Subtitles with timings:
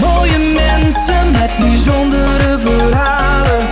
[0.00, 3.68] Mooie mensen met bijzondere verhalen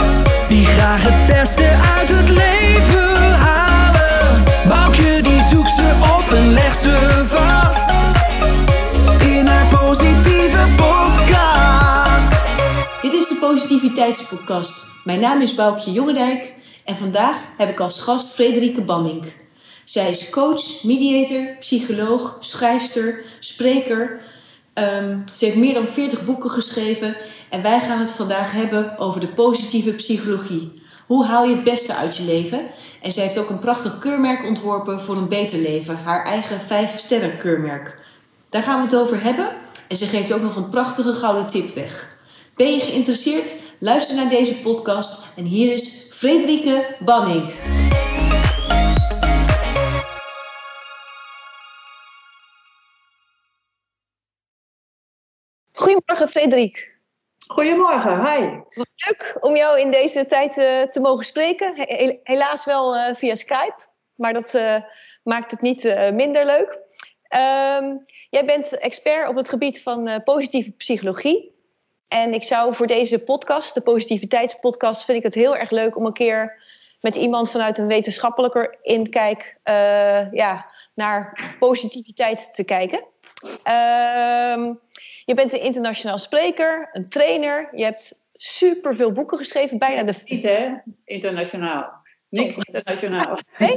[0.49, 1.69] Die graag het beste
[1.99, 7.91] uit het leven halen Boukje die zoekt ze op en legt ze vast
[9.27, 12.45] In haar positieve podcast
[13.03, 14.91] Dit is de Positiviteitspodcast.
[15.05, 19.33] Mijn naam is Boukje Jongendijk en vandaag heb ik als gast Frederike Banning.
[19.85, 24.21] Zij is coach, mediator, psycholoog, schrijfster, spreker.
[24.75, 27.17] Ehm, ze heeft meer dan 40 boeken geschreven
[27.51, 30.83] en wij gaan het vandaag hebben over de positieve psychologie.
[31.07, 32.67] Hoe haal je het beste uit je leven?
[33.03, 36.99] En zij heeft ook een prachtig keurmerk ontworpen voor een beter leven, haar eigen 5
[36.99, 37.99] sterren keurmerk.
[38.49, 39.53] Daar gaan we het over hebben
[39.89, 42.19] en ze geeft ook nog een prachtige gouden tip weg.
[42.57, 43.55] Ben je geïnteresseerd?
[43.79, 47.51] Luister naar deze podcast en hier is Frederike Banning.
[55.73, 56.91] Goedemorgen Frederik.
[57.47, 58.41] Goedemorgen, hi.
[58.71, 61.77] Wat leuk om jou in deze tijd eh, te mogen spreken.
[61.77, 63.83] He- he- helaas wel eh, via Skype,
[64.15, 64.77] maar dat eh,
[65.23, 66.79] maakt het niet minder leuk.
[67.23, 67.97] Ehm,
[68.31, 71.52] jij bent expert op het gebied van positieve psychologie.
[72.13, 76.07] En ik zou voor deze podcast, de positiviteitspodcast, vind ik het heel erg leuk om
[76.07, 76.63] een keer
[77.01, 83.05] met iemand vanuit een wetenschappelijker inkijk eh, ja, naar positiviteit te kijken.
[83.63, 84.73] Ehm,
[85.25, 87.69] je bent een internationaal spreker, een trainer.
[87.73, 90.15] Je hebt superveel boeken geschreven, bijna de...
[90.25, 90.69] Niet hè,
[91.05, 91.93] internationaal.
[92.29, 93.39] Niks internationaal.
[93.59, 93.75] Nee?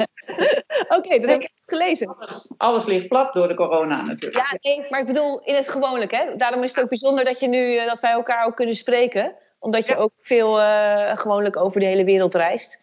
[1.05, 2.15] Oké, dat heb ik gelezen.
[2.17, 4.47] Alles, alles ligt plat door de corona natuurlijk.
[4.51, 6.05] Ja, nee, maar ik bedoel in het gewone.
[6.07, 6.35] Hè?
[6.35, 9.35] Daarom is het ook bijzonder dat, je nu, eh, dat wij elkaar ook kunnen spreken.
[9.59, 9.99] Omdat je Ja.
[9.99, 12.79] ook veel eh gewoonlijk over de hele wereld reist.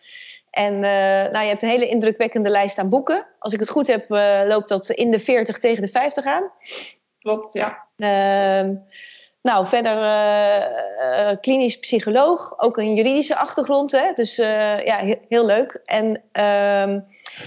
[0.51, 3.27] En eh, nou, je hebt een hele indrukwekkende lijst aan boeken.
[3.39, 6.51] Als ik het goed heb, eh, loopt dat in de 40 tegen de 50 aan.
[7.19, 7.87] Klopt, ja.
[7.97, 8.75] Ehm,
[9.43, 13.93] nou, verder eh, eh, klinisch psycholoog, ook een juridische achtergrond.
[13.93, 14.13] Hè?
[14.15, 15.81] Dus eh, ja, he- heel leuk.
[15.85, 17.01] En ehm,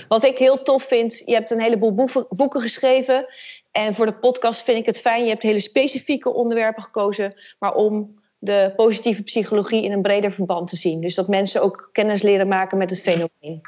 [0.07, 3.25] wat ik heel tof vind, je hebt een heleboel boeken geschreven.
[3.71, 7.35] En voor de podcast vind ik het fijn, je hebt hele specifieke onderwerpen gekozen.
[7.59, 11.01] Maar om de positieve psychologie in een breder verband te zien.
[11.01, 13.61] Dus dat mensen ook kennis leren maken met het fenomeen.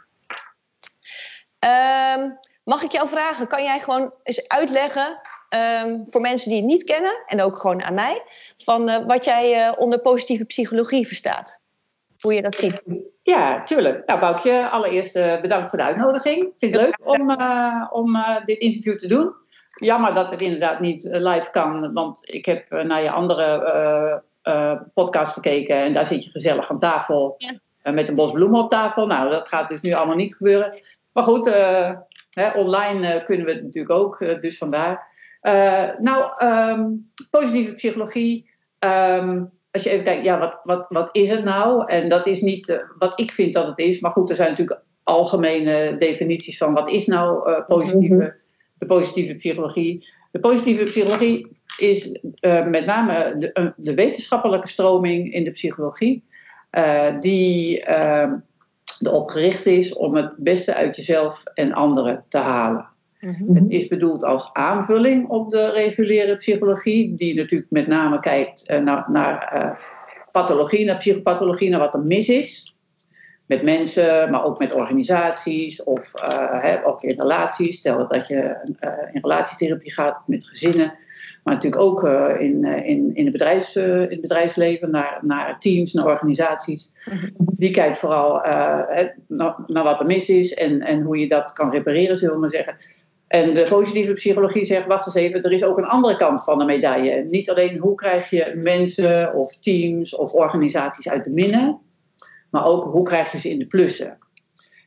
[1.59, 2.29] Ehm,
[2.63, 6.83] mag ik jou vragen, kan jij gewoon eens uitleggen ehm, voor mensen die het niet
[6.83, 8.21] kennen, en ook gewoon aan mij,
[8.57, 11.61] van eh, wat jij eh, onder positieve psychologie verstaat?
[12.19, 12.81] Hoe je dat ziet.
[13.23, 14.05] Ja, tuurlijk.
[14.05, 16.37] Nou, Boukje, allereerst eh, bedankt voor de uitnodiging.
[16.43, 17.37] Ik vind het leuk om,
[17.91, 19.33] om dit interview te doen.
[19.75, 24.23] Jammer dat het inderdaad niet live kan, want ik heb naar je andere
[24.93, 27.91] podcast gekeken en daar zit je gezellig aan tafel Ja.
[27.91, 29.07] met een bos bloemen op tafel.
[29.07, 30.79] Nou, dat gaat dus nu allemaal niet gebeuren.
[31.11, 31.45] Maar goed,
[32.29, 35.06] hè, online kunnen we het natuurlijk ook, dus vandaar.
[35.41, 36.85] Eh, nou, ehm,
[37.29, 38.55] positieve psychologie.
[38.79, 41.87] ehm, als je even kijkt, ja, wat, wat, wat is het nou?
[41.87, 43.99] En dat is niet eh, wat ik vind dat het is.
[43.99, 48.35] Maar goed, er zijn natuurlijk algemene definities van wat is nou eh, positieve,
[48.77, 50.07] de positieve psychologie.
[50.31, 52.19] De positieve psychologie is
[52.69, 56.23] met name de, de wetenschappelijke stroming in de psychologie.
[57.19, 58.33] die ehm,
[59.01, 62.89] erop gericht is om het beste uit jezelf en anderen te halen.
[63.19, 68.79] Het is bedoeld als aanvulling op de reguliere psychologie, die natuurlijk met name kijkt eh,
[68.79, 69.79] naar, naar eh,
[70.31, 72.75] pathologie, naar psychopathologie, naar wat er mis is.
[73.45, 77.77] Met mensen, maar ook met organisaties of, eh, hè, of in relaties.
[77.77, 78.67] Stel dat je
[79.11, 80.93] in relatietherapie gaat of met gezinnen.
[81.43, 82.03] Maar natuurlijk ook
[82.39, 86.91] in, in, in, het bedrijfs, in het bedrijfsleven, naar, naar teams, naar organisaties.
[87.37, 88.33] Die kijkt vooral
[89.27, 92.39] naar, naar wat er mis is en, en hoe je dat kan repareren, zullen we
[92.39, 92.75] maar zeggen.
[93.27, 96.59] En de positieve psychologie zegt, wacht eens even, er is ook een andere kant van
[96.59, 97.23] de medaille.
[97.23, 101.79] Niet alleen hoe krijg je mensen of teams of organisaties uit de minnen,
[102.49, 104.17] maar ook hoe krijg je ze in de plussen.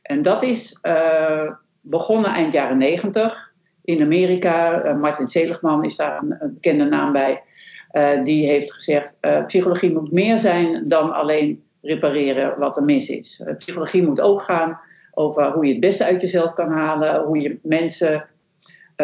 [0.01, 1.51] En dat is eh,
[1.81, 3.51] begonnen eind jaren negentig
[3.83, 4.81] in Amerika.
[4.81, 7.43] Eh, Martin Seligman is daar een, bekende naam bij.
[7.89, 13.43] Eh, die heeft gezegd, psychologie moet meer zijn dan alleen repareren wat er mis is.
[13.57, 14.79] Psychologie moet ook gaan
[15.13, 18.29] over hoe je het beste uit jezelf kan halen, hoe je mensen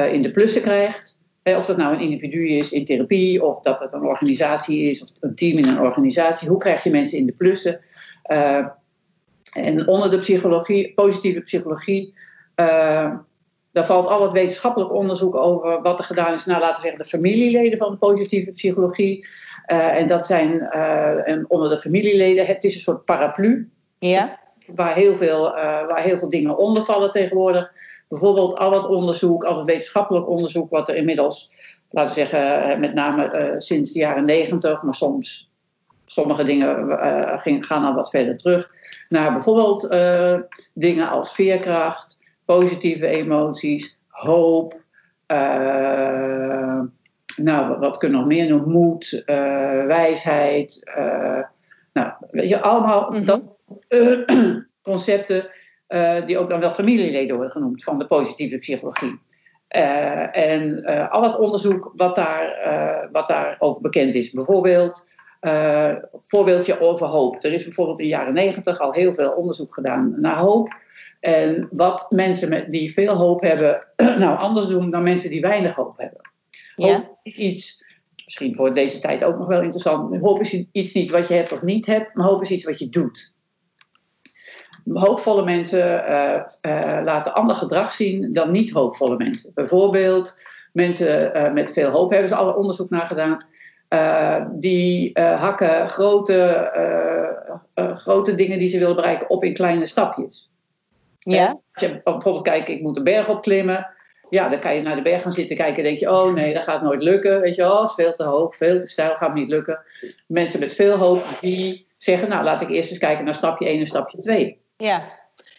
[0.06, 1.18] in de plussen krijgt.
[1.44, 5.10] Of dat nou een individu is in therapie, of dat het een organisatie is, of
[5.20, 6.50] een team in een organisatie.
[6.50, 7.80] Hoe krijg je mensen in de plussen?
[8.24, 8.66] Eh,
[9.54, 12.14] en onder de psychologie, positieve psychologie,
[12.56, 13.14] eh,
[13.72, 17.00] daar valt al het wetenschappelijk onderzoek over wat er gedaan is naar, laten we zeggen,
[17.00, 19.28] de familieleden van de positieve psychologie.
[19.66, 23.70] Eh, en dat zijn, eh, en onder de familieleden, het is een soort paraplu.
[24.00, 24.40] Ja?
[24.76, 27.72] waar heel, veel, eh, waar heel veel dingen onder vallen tegenwoordig.
[28.08, 31.52] Bijvoorbeeld al het onderzoek, al het wetenschappelijk onderzoek, wat er inmiddels,
[31.90, 35.52] laten we zeggen, eh, met name eh, sinds de jaren negentig, maar soms
[36.06, 38.72] sommige dingen uh, gaan al wat verder terug.
[39.10, 39.96] Naar bijvoorbeeld
[40.74, 44.82] dingen als veerkracht, positieve emoties, hoop.
[47.36, 48.72] nou, wat kunnen we nog meer noemen?
[48.72, 49.24] Moed,
[49.88, 50.92] wijsheid.
[51.94, 53.26] nou, weet je, allemaal mhm.
[53.26, 53.48] dat
[54.82, 55.50] concepten
[55.88, 59.20] uh, die ook dan wel familieleden worden genoemd van de positieve psychologie.
[59.76, 64.32] Uh, en uh, al het onderzoek wat, daar, wat daarover bekend is.
[64.32, 65.16] Bijvoorbeeld,
[66.26, 67.44] voorbeeldje over hoop.
[67.44, 70.76] Er is bijvoorbeeld in de jaren negentig al heel veel onderzoek gedaan naar hoop.
[71.20, 73.88] En wat mensen met, die veel hoop hebben,
[74.24, 76.22] nou anders doen dan mensen die weinig hoop hebben.
[76.76, 77.84] Hoop is iets,
[78.26, 80.22] misschien voor deze tijd ook nog wel interessant.
[80.22, 82.80] Hoop is iets niet wat je hebt of niet hebt, maar hoop is iets wat
[82.80, 83.36] je doet
[84.94, 89.52] hoopvolle mensen uh, uh, laten ander gedrag zien dan niet hoopvolle mensen.
[89.54, 90.42] Bijvoorbeeld
[90.74, 93.38] mensen uh, met veel hoop, hebben ze alle onderzoek naar gedaan.
[94.60, 96.72] die hakken grote,
[97.76, 100.50] grote dingen die ze willen bereiken op in kleine stapjes.
[101.20, 101.60] Ja.
[101.74, 103.90] Als je bijvoorbeeld kijkt, ik moet een berg opklimmen.
[104.30, 106.54] Ja, dan kan je naar de berg gaan zitten kijken en denk je, oh nee,
[106.54, 107.42] dat gaat nooit lukken.
[107.42, 109.80] Weet je wel, is veel te hoog, veel te stijl, gaat niet lukken.
[110.28, 113.80] Mensen met veel hoop, die zeggen, nou laat ik eerst eens kijken naar stapje 1
[113.80, 114.60] en stapje 2.
[114.78, 115.12] Ja,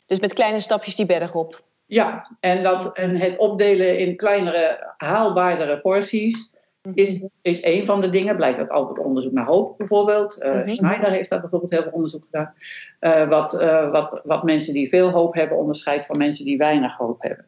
[0.06, 1.62] dus met kleine stapjes die berg op.
[1.86, 6.50] Ja, en, dat, en het opdelen in kleinere, haalbaardere porties
[6.82, 6.92] mhm.
[6.94, 8.36] is, is een van de dingen.
[8.36, 10.42] Blijkt ook altijd onderzoek naar hoop bijvoorbeeld.
[10.42, 12.54] Uh, Schneider heeft daar bijvoorbeeld heel veel onderzoek gedaan.
[13.00, 16.96] Uh, wat, uh, wat, wat mensen die veel hoop hebben onderscheidt van mensen die weinig
[16.96, 17.46] hoop hebben.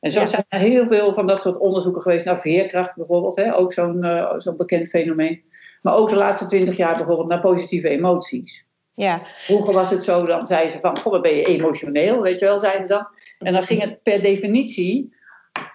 [0.00, 3.36] En zo zijn er heel veel van dat soort onderzoeken geweest naar veerkracht bijvoorbeeld.
[3.36, 3.56] Hè?
[3.56, 4.06] Ook zo'n
[4.36, 5.42] zo'n bekend fenomeen.
[5.82, 8.66] Maar ook de laatste twintig jaar bijvoorbeeld naar positieve emoties.
[8.94, 9.22] Ja.
[9.36, 12.58] Vroeger was het zo, dan zeiden ze van, goh, ben je emotioneel, weet je wel,
[12.58, 13.06] zeiden dan.
[13.38, 15.14] En dan ging het per definitie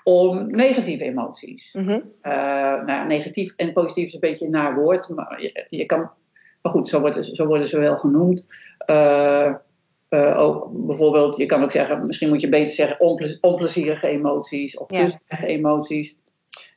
[0.03, 1.73] om negatieve emoties.
[1.73, 2.03] Mm -hmm.
[2.85, 5.99] nou negatief en positief is een beetje een naar woord, maar je, je kan,
[6.61, 8.45] maar goed, zo worden, zo worden ze wel genoemd.
[8.89, 9.53] Uh,
[10.09, 14.77] uh, ook bijvoorbeeld, je kan ook zeggen, misschien moet je beter zeggen onple onplezierige emoties
[14.77, 15.07] of ja.
[15.45, 16.17] emoties.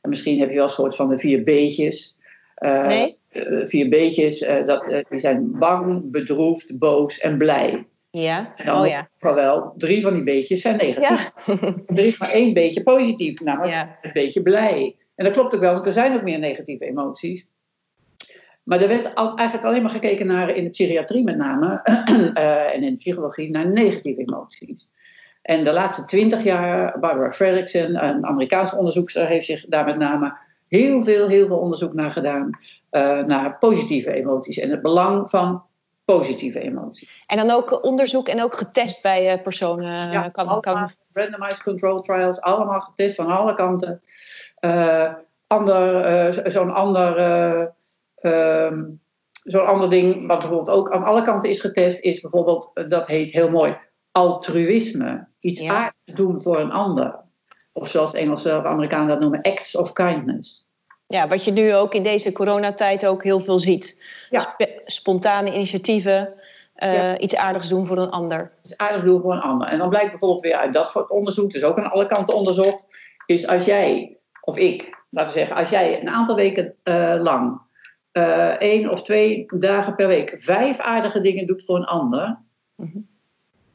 [0.01, 2.15] En misschien heb je wel eens gehoord van de vier B'tjes.
[2.59, 3.19] nee?
[3.31, 7.85] Uh, vier beetjes, uh, dat, uh, die zijn bang, bedroefd, boos en blij.
[8.09, 9.09] Ja, en dan oh ja.
[9.19, 11.33] Wel, drie van die beetjes zijn negatief.
[11.45, 11.55] Ja.
[11.95, 13.97] er is maar één beetje positief, namelijk ja.
[14.01, 14.95] een beetje blij.
[15.15, 17.47] En dat klopt ook wel, want er zijn ook meer negatieve emoties.
[18.63, 21.81] Maar er werd al, eigenlijk alleen maar gekeken naar, in de psychiatrie met name,
[22.73, 24.87] en in de psychologie, naar negatieve emoties.
[25.41, 30.37] En de laatste twintig jaar, Barbara Fredrickson, een Amerikaanse onderzoekster, heeft zich daar met name
[30.77, 32.49] heel veel, heel veel onderzoek naar gedaan.
[32.91, 35.63] Uh, naar positieve emoties en het belang van
[36.05, 37.23] positieve emoties.
[37.25, 40.11] En dan ook onderzoek en ook getest bij uh, personen?
[40.11, 40.91] Ja, kan, kan...
[41.13, 44.01] randomized control trials, allemaal getest van alle kanten.
[44.59, 45.13] Uh,
[45.47, 47.17] ander, zo'n ander,
[48.15, 48.83] ehm,
[49.43, 53.31] zo'n ander ding, wat bijvoorbeeld ook aan alle kanten is getest, is bijvoorbeeld, dat heet
[53.31, 53.77] heel mooi,
[54.11, 55.27] altruïsme.
[55.39, 55.73] Iets ja.
[55.73, 57.19] aardigs doen voor een ander.
[57.71, 60.69] Of zoals de Engelse of Amerikanen dat noemen, acts of kindness.
[61.07, 64.01] Ja, wat je nu ook in deze coronatijd ook heel veel ziet.
[64.29, 64.55] Ja.
[64.85, 66.33] spontane initiatieven,
[66.83, 68.51] uh, iets aardigs doen voor een ander.
[68.63, 69.67] Iets aardigs doen voor een ander.
[69.67, 72.87] En dan blijkt bijvoorbeeld weer uit dat soort onderzoek, dus ook aan alle kanten onderzocht,
[73.25, 77.61] is als jij, of ik, laten we zeggen, als jij een aantal weken uh, lang,
[78.13, 82.39] uh, één of twee dagen per week, vijf aardige dingen doet voor een ander,
[82.75, 83.10] mm -hmm.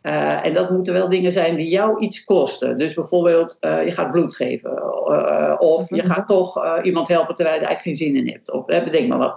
[0.06, 2.78] Uh, en dat moeten wel dingen zijn die jou iets kosten.
[2.78, 4.70] Dus bijvoorbeeld, uh, je gaat bloed geven.
[4.70, 8.50] Uh, of je gaat toch iemand helpen terwijl je er eigenlijk geen zin in hebt.
[8.50, 9.36] Of bedenk maar wat.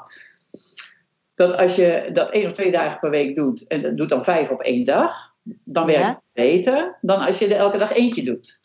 [1.35, 4.23] Dat als je dat één of twee dagen per week doet, en dat doet dan
[4.23, 5.33] vijf op één dag,
[5.63, 8.59] dan werkt het beter dan als je er elke dag eentje doet.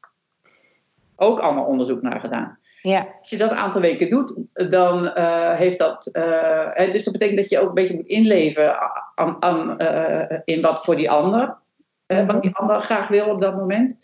[1.16, 2.58] Ook allemaal onderzoek naar gedaan.
[2.82, 3.08] Ja.
[3.18, 5.10] Als je dat een aantal weken doet, dan
[5.56, 6.10] heeft dat.
[6.92, 8.76] dus dat betekent dat je ook een beetje moet inleven
[9.14, 9.76] aan, aan,
[10.44, 11.62] in wat voor die ander
[12.06, 13.96] wat die ander graag wil op dat moment.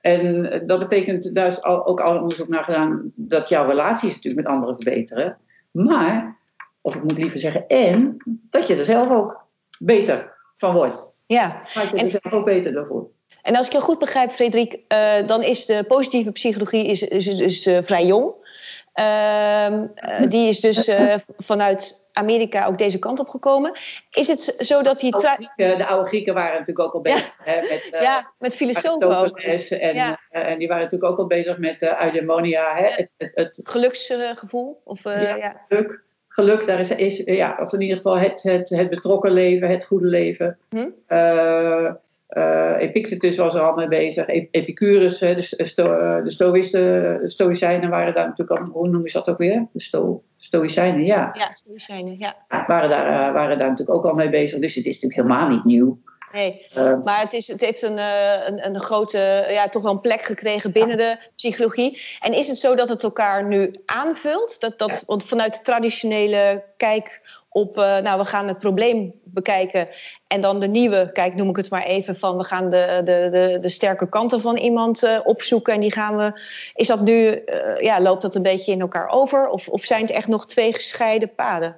[0.00, 4.54] En dat betekent, daar is ook al onderzoek naar gedaan, dat jouw relaties natuurlijk met
[4.54, 5.36] anderen verbeteren.
[5.70, 6.38] Maar,
[6.80, 9.46] of ik moet liever zeggen, en dat je er zelf ook
[9.78, 11.14] beter van wordt.
[11.26, 11.62] Ja.
[11.74, 13.08] Maak je er zelf ook beter daarvoor.
[13.42, 17.26] En als ik je goed begrijp, Frederik, uh, dan is de positieve psychologie is, is,
[17.26, 18.34] is uh, vrij jong.
[19.00, 23.72] Uh, die is dus uh, vanuit Amerika ook deze kant op gekomen.
[24.10, 25.10] Is het zo dat die...
[25.56, 27.52] De oude Grieken waren natuurlijk ook al bezig ja.
[27.52, 27.88] hè, met...
[27.92, 29.40] Uh, ja, met filosofen ook.
[29.40, 30.20] En, ja.
[30.30, 32.74] en die waren natuurlijk ook al bezig met eudaimonia.
[32.74, 34.80] Hè, het, het, het, Geluksgevoel?
[34.84, 35.60] Of, ja, ja.
[35.68, 39.68] Geluk, geluk, daar is, is ja, of in ieder geval het, het, het betrokken leven,
[39.68, 40.58] het goede leven.
[40.70, 40.88] Hm?
[42.34, 44.26] Uh, Epictetus was er al mee bezig.
[44.50, 45.84] Epicurus, de, sto,
[46.22, 49.66] de, Stoïsten, de Stoïcijnen waren daar natuurlijk al, hoe noem je dat ook weer?
[49.72, 51.30] De sto, Stoïcijnen, ja.
[51.32, 52.36] Ja, Stoïcijnen, ja.
[52.66, 54.60] Waren daar, uh, waren daar natuurlijk ook al mee bezig.
[54.60, 55.98] Dus het is natuurlijk helemaal niet nieuw.
[56.32, 60.00] Nee, uh, maar het, is, het heeft een, een, een grote, ja, toch wel een
[60.00, 62.02] plek gekregen binnen de psychologie.
[62.20, 64.60] En is het zo dat het elkaar nu aanvult?
[64.60, 67.22] Dat, dat, Want vanuit de traditionele kijk
[67.54, 69.88] op, uh, nou, we gaan het probleem bekijken.
[70.26, 73.28] En dan de nieuwe, kijk, noem ik het maar even, van we gaan de, de,
[73.30, 75.74] de, de sterke kanten van iemand uh, opzoeken.
[75.74, 76.40] En die gaan we.
[76.74, 79.48] Is dat nu, uh, ja, loopt dat een beetje in elkaar over?
[79.48, 81.76] Of, of zijn het echt nog twee gescheiden paden?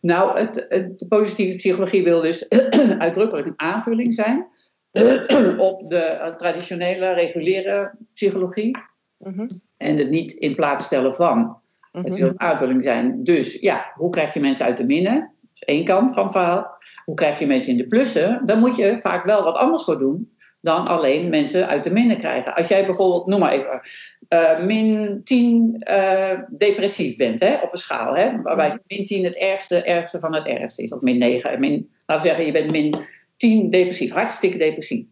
[0.00, 2.48] Nou, het, het, de positieve psychologie wil dus
[2.98, 4.46] uitdrukkelijk een aanvulling zijn
[5.70, 8.78] op de traditionele, reguliere psychologie.
[9.18, 9.48] Mm -hmm.
[9.76, 11.62] En het niet in plaats stellen van.
[12.02, 13.24] Het wil een aanvulling zijn.
[13.24, 15.14] Dus ja, hoe krijg je mensen uit de minnen?
[15.40, 16.76] Dat is één kant van het verhaal.
[17.04, 18.42] Hoe krijg je mensen in de plussen?
[18.44, 20.32] Dan moet je vaak wel wat anders voor doen
[20.64, 22.54] dan alleen mensen uit de minnen krijgen.
[22.54, 23.80] Als jij bijvoorbeeld, noem maar even,
[24.28, 29.36] uh, min 10 uh, depressief bent hè, op een schaal, hè, waarbij min 10 het
[29.36, 31.60] ergste, ergste van het ergste is, of min 9.
[31.60, 32.94] Min, laten we zeggen, je bent min
[33.36, 35.08] 10 depressief, hartstikke depressief.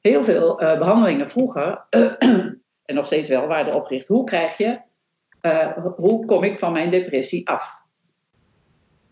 [0.00, 1.86] Heel veel uh, behandelingen vroeger,
[2.88, 4.08] en nog steeds wel, waren erop gericht.
[4.08, 4.78] Hoe krijg je
[5.52, 7.86] uh, hoe kom ik van mijn depressie af?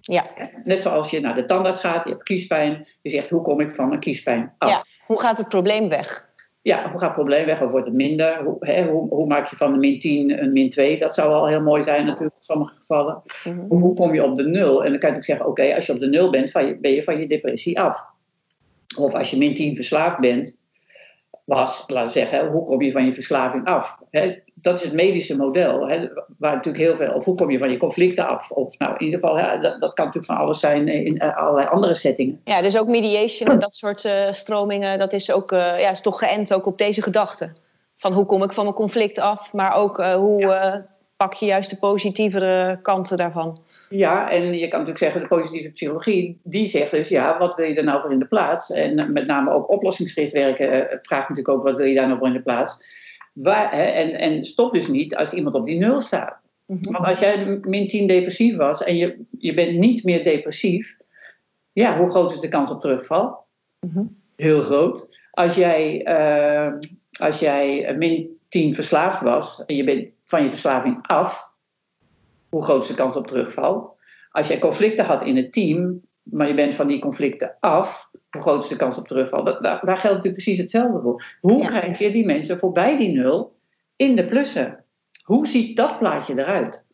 [0.00, 0.24] Ja.
[0.64, 2.86] Net zoals je naar de tandarts gaat, je hebt kiespijn.
[3.02, 4.70] Je zegt, hoe kom ik van mijn kiespijn af?
[4.70, 4.82] Ja.
[5.06, 6.28] Hoe gaat het probleem weg?
[6.62, 7.62] Ja, hoe gaat het probleem weg?
[7.62, 8.44] Of wordt het minder?
[8.44, 10.98] Hoe, hè, hoe, hoe, maak je van de min 10 een min 2?
[10.98, 13.22] Dat zou al heel mooi zijn natuurlijk in sommige gevallen.
[13.44, 13.78] Mm -hmm.
[13.78, 14.84] Hoe kom je op de nul?
[14.84, 17.02] En dan kan je zeggen, oké, okay, als je op de nul bent, ben je
[17.02, 18.04] van je depressie af.
[18.98, 20.56] Of als je min 10 verslaafd bent,
[21.44, 23.98] was, laten we zeggen, hoe kom je van je verslaving af?
[24.10, 24.38] Hè?
[24.60, 26.08] Dat is het medische model, hè?
[26.38, 28.50] waar natuurlijk heel veel, of hoe kom je van je conflicten af?
[28.50, 31.66] Of nou, in ieder geval, hè, dat, dat, kan natuurlijk van alles zijn in allerlei
[31.66, 32.40] andere settingen.
[32.44, 36.00] Ja, dus ook mediation en dat soort uh, stromingen, dat is ook, uh, ja, is
[36.00, 37.52] toch geënt ook op deze gedachte.
[37.96, 40.86] Van hoe kom ik van mijn conflict af, maar ook uh, hoe ja.
[41.16, 43.58] pak je juist de positievere kanten daarvan?
[43.88, 47.66] Ja, en je kan natuurlijk zeggen, de positieve psychologie, die zegt dus, ja, wat wil
[47.66, 48.70] je er nou voor in de plaats?
[48.70, 52.26] En met name ook oplossingsgericht werken vraagt natuurlijk ook, wat wil je daar nou voor
[52.26, 52.95] in de plaats?
[53.36, 56.40] Waar, hè, en, en stop dus niet als iemand op die nul staat.
[56.66, 56.92] Mm -hmm.
[56.92, 60.96] Want als jij min 10 depressief was en je, je bent niet meer depressief,
[61.72, 63.46] ja, hoe groot is de kans op terugval?
[63.80, 64.20] Mm -hmm.
[64.36, 65.20] Heel groot.
[65.30, 66.72] Als jij, uh,
[67.20, 71.52] als jij min 10 verslaafd was en je bent van je verslaving af,
[72.48, 73.96] hoe groot is de kans op terugval?
[74.30, 78.05] Als jij conflicten had in het team, maar je bent van die conflicten af,
[78.36, 79.44] hoe groot is de kans op terugval?
[79.44, 81.36] Dat, daar, daar, geldt natuurlijk precies hetzelfde voor.
[81.40, 81.66] Hoe ja.
[81.66, 83.56] krijg je die mensen voorbij die nul
[83.96, 84.84] in de plussen?
[85.22, 86.86] Hoe ziet dat plaatje eruit?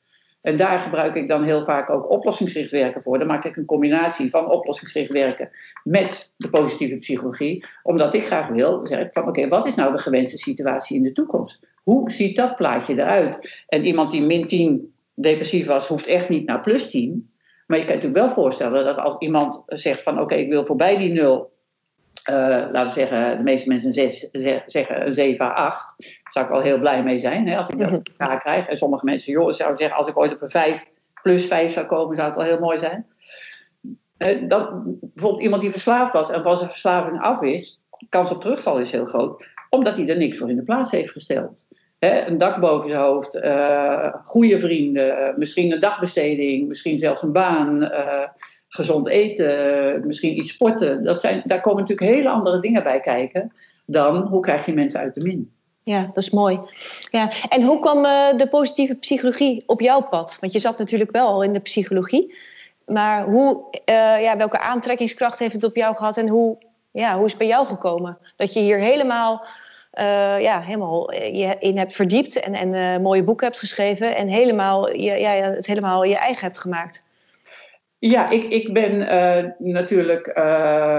[0.43, 3.19] En daar gebruik ik dan heel vaak ook oplossingsgericht werken voor.
[3.19, 5.51] Dan maak ik een combinatie van oplossingsgericht werken
[5.85, 7.65] met de positieve psychologie.
[7.83, 11.03] Omdat ik graag wil zeggen van oké, okay, wat is nou de gewenste situatie in
[11.03, 11.69] de toekomst?
[11.83, 13.63] Hoe ziet dat plaatje eruit?
[13.67, 17.32] En iemand die min 10 depressief was, hoeft echt niet naar plus 10.
[17.67, 20.51] Maar je kan je natuurlijk wel voorstellen dat als iemand zegt van oké, okay, ik
[20.51, 21.51] wil voorbij die nul.
[22.31, 24.29] Uh, laten we zeggen, de meeste mensen een 6,
[24.67, 25.95] zeggen een 7 à 8.
[25.99, 28.67] Daar zou ik al heel blij mee zijn hè, als ik dat voor elkaar krijg.
[28.69, 30.87] En sommige mensen, joh, zouden zeggen, als ik ooit op een 5
[31.23, 33.07] plus 5 zou komen, zou het wel heel mooi zijn.
[34.19, 38.41] Uh, dat, bijvoorbeeld iemand die verslaafd was en van zijn verslaving af is, kans op
[38.41, 41.67] terugval is heel groot, omdat hij er niks voor in de plaats heeft gesteld.
[42.11, 47.33] Een dak boven zijn hoofd, uh, goede vrienden, uh, misschien een dagbesteding, misschien zelfs een
[47.33, 48.25] baan, uh,
[48.69, 51.03] gezond eten, misschien iets sporten.
[51.03, 53.53] Dat zijn, daar komen natuurlijk hele andere dingen bij kijken
[53.87, 55.53] dan hoe krijg je mensen uit de min.
[55.83, 56.61] Ja, dat is mooi.
[57.11, 57.31] Ja.
[57.49, 58.03] En hoe kwam
[58.37, 60.39] de positieve psychologie op jouw pad?
[60.41, 62.35] Want je zat natuurlijk wel al in de psychologie.
[62.87, 63.65] Maar hoe,
[64.21, 66.59] ja, welke aantrekkingskracht heeft het op jou gehad en hoe,
[66.91, 68.19] ja, hoe is het bij jou gekomen?
[68.37, 69.47] Dat je hier helemaal
[70.41, 74.93] ja, helemaal je in hebt verdiept en, en uh, mooie boeken hebt geschreven en helemaal,
[74.93, 77.05] je, ja, het helemaal je eigen hebt gemaakt.
[77.99, 80.27] Ja, ik, ik ben uh, natuurlijk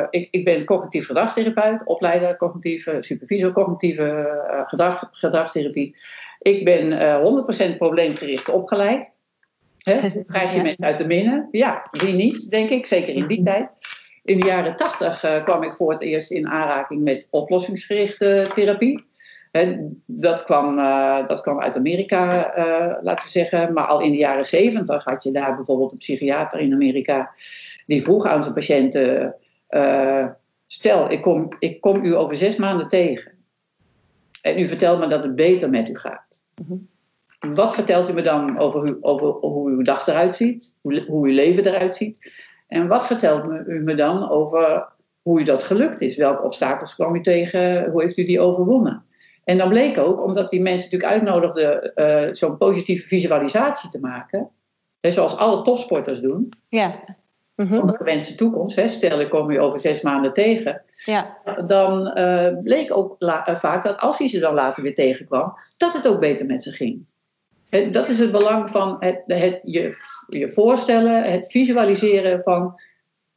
[0.10, 5.96] ik, ik ben cognitief gedragstherapeut, opleider cognitieve, supervisor cognitieve gedrag, gedragstherapie.
[6.40, 9.14] Ik ben 100% probleemgericht opgeleid.
[9.84, 10.00] Hè?
[10.28, 10.64] Krijg je ja.
[10.64, 11.48] mensen uit de minnen?
[11.52, 13.70] Ja, wie niet, denk ik, zeker in die tijd.
[14.24, 19.06] In de jaren tachtig uh, kwam ik voor het eerst in aanraking met oplossingsgerichte therapie.
[19.52, 23.74] En dat, kwam, uh, dat kwam uit Amerika, uh, laten we zeggen.
[23.74, 27.32] Maar al in de jaren zeventig had je daar bijvoorbeeld een psychiater in Amerika.
[27.86, 29.36] die vroeg aan zijn patiënten:
[30.68, 33.32] Stel, ik kom, ik kom u over zes maanden tegen.
[34.42, 36.44] En u vertelt me dat het beter met u gaat.
[36.56, 36.88] Mm-hmm.
[37.54, 40.76] Wat vertelt u me dan over, u, over hoe uw dag eruit ziet?
[40.82, 42.34] Hoe, hoe uw leven eruit ziet?
[42.74, 44.88] En wat vertelt u me dan over
[45.22, 46.18] hoe u dat gelukt is.
[46.18, 47.92] Welke obstakels kwam u tegen?
[47.92, 49.06] Hoe heeft u die overwonnen?
[49.44, 54.50] En dan bleek ook, omdat die mensen natuurlijk uitnodigden uh, zo'n positieve visualisatie te maken,
[55.02, 56.92] hè, zoals alle topsporters doen, Ja.
[57.56, 57.76] Mhm.
[57.76, 58.76] van de gewenste toekomst.
[58.76, 61.38] Hè, stel, ik kom u over zes maanden tegen, Ja.
[61.66, 65.94] dan eh, bleek ook eh, vaak dat als hij ze dan later weer tegenkwam, dat
[65.94, 67.06] het ook beter met ze ging.
[67.92, 72.80] Dat is het belang van het, het je, je voorstellen, het visualiseren van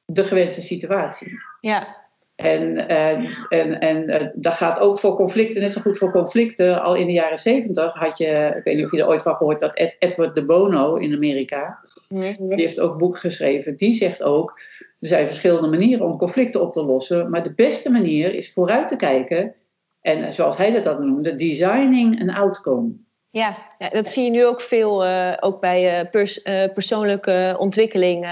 [0.04, 1.32] de gewenste situatie.
[1.60, 1.96] Ja.
[2.34, 6.82] En, en, en, en eh, dat gaat ook voor conflicten, net zo goed voor conflicten.
[6.82, 9.34] Al in de jaren zeventig had je, ik weet niet of je er ooit van
[9.34, 11.78] gehoord had, Ed- Edward de Bono in Amerika.
[12.08, 12.36] Nee.
[12.38, 13.76] Die heeft ook een boek geschreven.
[13.76, 14.60] Die zegt ook,
[15.00, 17.30] er zijn verschillende manieren om conflicten op te lossen.
[17.30, 19.54] Maar de beste manier is vooruit te kijken.
[20.00, 22.92] En eh, zoals hij dat dan noemde, designing an outcome.
[23.36, 27.56] Ja, ja, dat zie je nu ook veel, eh, ook bij eh, pers- eh, persoonlijke
[27.58, 28.24] ontwikkeling.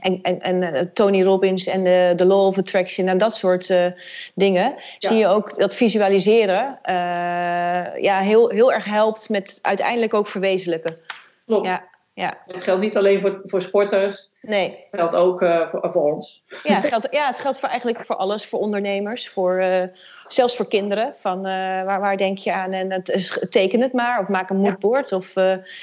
[0.00, 3.72] en en, en Tony Robbins en de, de Law of Attraction en dat soort
[4.34, 4.74] dingen.
[4.98, 6.78] Zie je ook dat visualiseren
[8.00, 10.96] ja, heel, heel erg helpt met uiteindelijk ook verwezenlijken.
[11.46, 11.66] Klopt.
[11.66, 12.38] Ja, ja.
[12.46, 16.42] Dat geldt niet alleen voor, voor sporters, Nee, dat geldt ook eh, voor, voor ons.
[16.62, 18.46] ja, het geldt, ja, het geldt voor eigenlijk voor alles.
[18.46, 19.82] Voor ondernemers, voor, eh,
[20.26, 21.14] zelfs voor kinderen.
[21.16, 22.72] Van, eh, waar, waar denk je aan?
[22.72, 25.32] En het, teken het maar, of maak een moodboard, of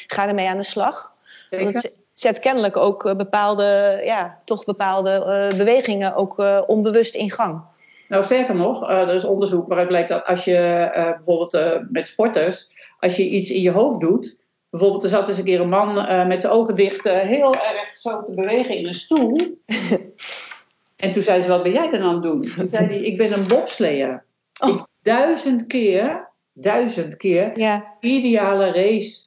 [0.08, 1.14] ga ermee aan de slag.
[1.50, 7.62] Het zet kennelijk ook bepaalde, ja, toch bepaalde bewegingen ook onbewust in gang.
[8.08, 12.68] Nou, sterker nog, er is onderzoek waaruit blijkt dat als je bijvoorbeeld met sporters,
[13.00, 14.38] als je iets in je hoofd doet,
[14.76, 17.54] bijvoorbeeld er zat eens een keer een man eh, met zijn ogen dicht eh, heel
[17.54, 19.38] erg zo te bewegen in een stoel.
[21.04, 22.42] en toen zei ze, wat ben jij dan aan het doen?
[22.58, 24.26] Toen zei hij, ik ben een bobsleer.
[24.64, 24.70] Oh.
[24.70, 29.26] Ik duizend keer, duizend keer, Ja, ideale race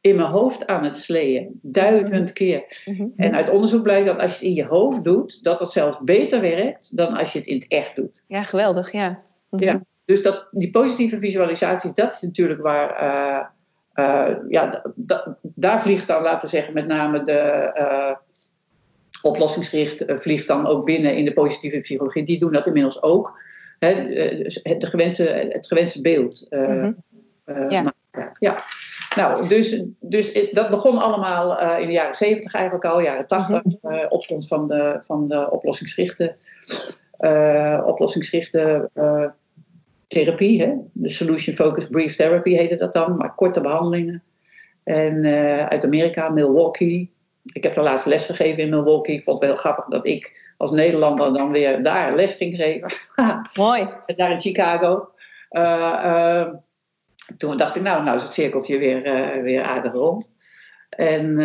[0.00, 1.58] in mijn hoofd aan het sleeën.
[1.62, 2.82] Duizend keer.
[2.84, 3.06] Mhm.
[3.16, 5.98] En uit onderzoek blijkt dat als je het in je hoofd doet, dat het zelfs
[6.04, 8.24] beter werkt dan als je het in het echt doet.
[8.28, 9.22] ja geweldig, ja.
[9.50, 9.64] Mhm.
[9.64, 9.82] Ja.
[10.04, 12.90] Dus dat, die positieve visualisaties, dat is natuurlijk waar.
[12.90, 13.46] eh,
[14.48, 17.38] ja, d- d- daar vliegt dan, laten we zeggen, met name de
[17.74, 18.14] eh,
[19.22, 22.24] oplossingsgericht eh, vliegt dan ook binnen in de positieve psychologie.
[22.24, 23.38] Die doen dat inmiddels ook.
[23.78, 26.46] Hè, eh, dus het, gewenste, het gewenste beeld.
[26.48, 26.84] eh,
[27.44, 27.94] eh, Ja.
[28.38, 28.62] ja.
[29.16, 33.62] Nou, dus, dus dat begon allemaal eh, in de jaren zeventig eigenlijk al, jaren tachtig.
[33.82, 36.34] eh, opkomst van de, van de oplossingsgerichte,
[37.18, 39.24] eh, oplossingsgerichte eh,
[40.10, 40.62] therapie.
[40.62, 40.74] Hè?
[40.92, 44.22] De Solution Focused Brief Therapy heette dat dan, maar korte behandelingen.
[44.84, 47.12] En eh, uit Amerika, Milwaukee.
[47.52, 49.14] Ik heb er laatst les gegeven in Milwaukee.
[49.14, 52.54] Ik vond het wel heel grappig dat ik als Nederlander dan weer daar les ging
[52.54, 52.92] geven.
[53.64, 53.88] Mooi.
[54.16, 55.08] daar in Chicago.
[55.48, 56.48] Eh, eh,
[57.36, 59.02] toen dacht ik, nou, nou is het cirkeltje weer,
[59.42, 60.34] weer aardig rond.
[60.90, 61.36] En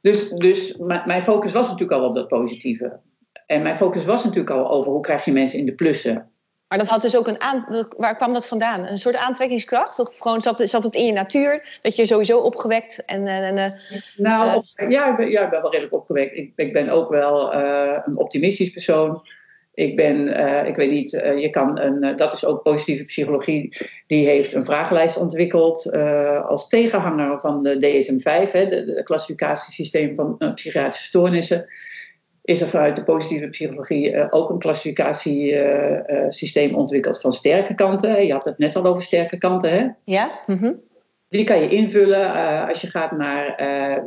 [0.00, 0.76] dus, dus
[1.06, 3.00] mijn focus was natuurlijk al op dat positieve.
[3.46, 6.30] En mijn focus was natuurlijk al over hoe krijg je mensen in de plussen.
[6.74, 7.66] Maar dat had dus ook een aan...
[7.96, 8.86] Waar kwam dat vandaan?
[8.86, 9.98] Een soort aantrekkingskracht?
[9.98, 11.78] Of gewoon zat, zat het in je natuur?
[11.82, 13.26] Dat je sowieso opgewekt en...
[13.26, 14.56] en, en, eh, Nou, Eh.
[14.56, 16.36] op- ja, ik ben, ja, ik ben wel redelijk opgewekt.
[16.36, 19.22] Ik, ik ben ook wel eh, een optimistisch persoon.
[19.74, 23.04] Ik ben, eh, ik weet niet, eh, je kan een, eh, dat is ook positieve
[23.04, 29.02] psychologie, die heeft een vragenlijst ontwikkeld eh, als tegenhanger van de DSM-5, hè, de, de
[29.02, 31.66] klassificatiesysteem van eh, psychiatrische stoornissen.
[32.44, 38.26] Is er vanuit de positieve psychologie eh, ook een klassificatiesysteem ontwikkeld van sterke kanten.
[38.26, 39.88] Je had het net al over sterke kanten, hè?
[40.04, 40.40] ja?
[40.46, 40.72] Mhm.
[41.28, 44.02] Die kan je invullen eh, als je gaat naar eh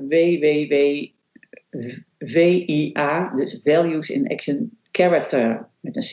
[2.19, 6.11] www.via, dus Values in Action Character met een C.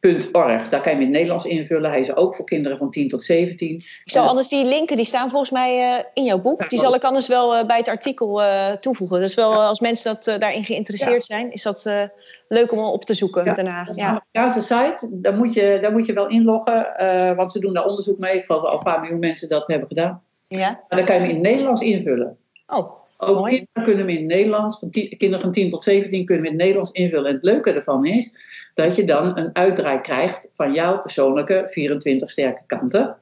[0.00, 0.68] .org.
[0.68, 1.90] Daar kan je hem in het Nederlands invullen.
[1.90, 3.74] Hij is ook voor kinderen van 10 tot 17.
[3.76, 6.68] Ik zal anders die linken, die staan volgens mij eh, in jouw boek.
[6.70, 9.20] Die zal ik anders wel eh, bij het artikel eh, toevoegen.
[9.20, 12.02] Dus wel, eh, als mensen dat, eh, daarin geïnteresseerd zijn, is dat eh,
[12.48, 13.54] leuk om op te zoeken Ja.
[13.54, 13.88] daarna.
[13.90, 14.06] Ja.
[14.32, 15.08] Amerikaanse site.
[15.12, 18.34] Daar moet je, daar moet je wel inloggen, eh, want ze doen daar onderzoek mee.
[18.36, 20.22] Ik geloof wel een paar miljoen mensen dat hebben gedaan.
[20.48, 20.80] ja?
[20.88, 22.36] Maar dan kan je hem in het Nederlands invullen.
[22.66, 22.90] Oh,
[23.22, 23.50] Ook Mooi.
[23.50, 26.58] kinderen kunnen hem in het Nederlands, van kinderen van 10 tot 17 kunnen hem in
[26.58, 27.26] het Nederlands invullen.
[27.26, 32.30] En het leuke ervan is dat je dan een uitdraai krijgt van jouw persoonlijke 24
[32.30, 33.16] sterke kanten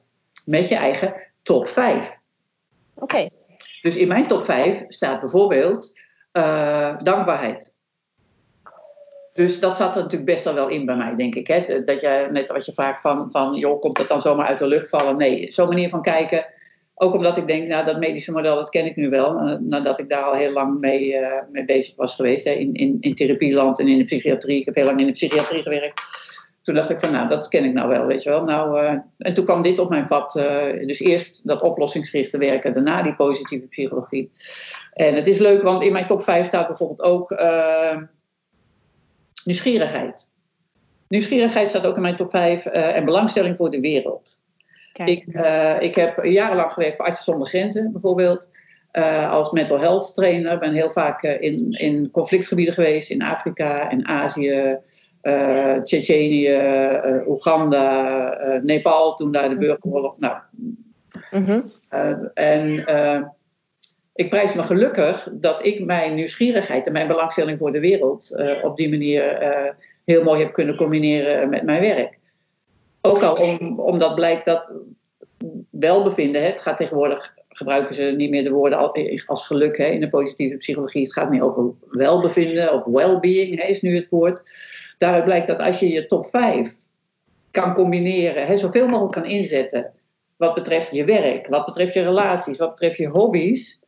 [0.45, 2.17] met je eigen top 5.
[2.95, 3.27] oké.
[3.81, 5.99] Dus in mijn top 5 staat bijvoorbeeld
[6.31, 7.73] eh, dankbaarheid.
[9.33, 11.47] Dus dat zat er natuurlijk best al wel in bij mij, denk ik.
[11.47, 11.83] Hè?
[11.83, 14.67] Dat je, net wat je vraagt van, van, joh, komt dat dan zomaar uit de
[14.67, 15.17] lucht vallen?
[15.17, 16.45] Nee, zo'n manier van kijken.
[17.01, 19.37] Ook omdat ik denk, nou, dat medische model, dat ken ik nu wel.
[19.37, 22.45] eh, nadat ik daar al heel lang mee, eh, mee bezig was geweest.
[22.45, 22.51] Hè?
[22.51, 24.59] In, in, in therapieland en in de psychiatrie.
[24.59, 26.01] Ik heb heel lang in de psychiatrie gewerkt.
[26.61, 28.43] Toen dacht ik van, nou, dat ken ik nou wel, weet je wel.
[28.43, 30.33] Nou, eh, en toen kwam dit op mijn pad.
[30.85, 34.31] dus eerst dat oplossingsgerichte werken, daarna die positieve psychologie.
[34.93, 37.41] En het is leuk, want in mijn top 5 staat bijvoorbeeld ook...
[39.43, 40.29] nieuwsgierigheid.
[41.07, 44.47] Nieuwsgierigheid staat ook in mijn top 5 en belangstelling voor de wereld.
[45.07, 45.27] Ik,
[45.79, 48.49] ik heb jarenlang gewerkt voor Artsen zonder Grenzen bijvoorbeeld.
[49.29, 50.59] als mental health trainer.
[50.59, 54.77] ben heel vaak in, in conflictgebieden geweest in Afrika en Azië,
[55.21, 56.59] uh, Tsjetsjenië,
[57.27, 60.15] Oeganda, Nepal, toen daar de burgeroorlog.
[60.17, 60.37] Nou,
[61.31, 61.71] mm
[62.33, 62.85] en
[64.13, 68.75] ik prijs me gelukkig dat ik mijn nieuwsgierigheid en mijn belangstelling voor de wereld op
[68.75, 69.37] die manier
[70.05, 72.18] heel mooi heb kunnen combineren met mijn werk.
[73.01, 74.71] Ook al om, omdat blijkt dat
[75.69, 78.91] welbevinden, het gaat tegenwoordig gebruiken ze niet meer de woorden
[79.25, 81.03] als geluk hè, in de positieve psychologie.
[81.03, 84.41] Het gaat meer over welbevinden of well-being is nu het woord.
[84.97, 86.75] Daaruit blijkt dat als je je top 5
[87.51, 89.91] kan combineren, hè, zoveel mogelijk kan inzetten,
[90.37, 93.79] wat betreft je werk, wat betreft je relaties, wat betreft je hobby's,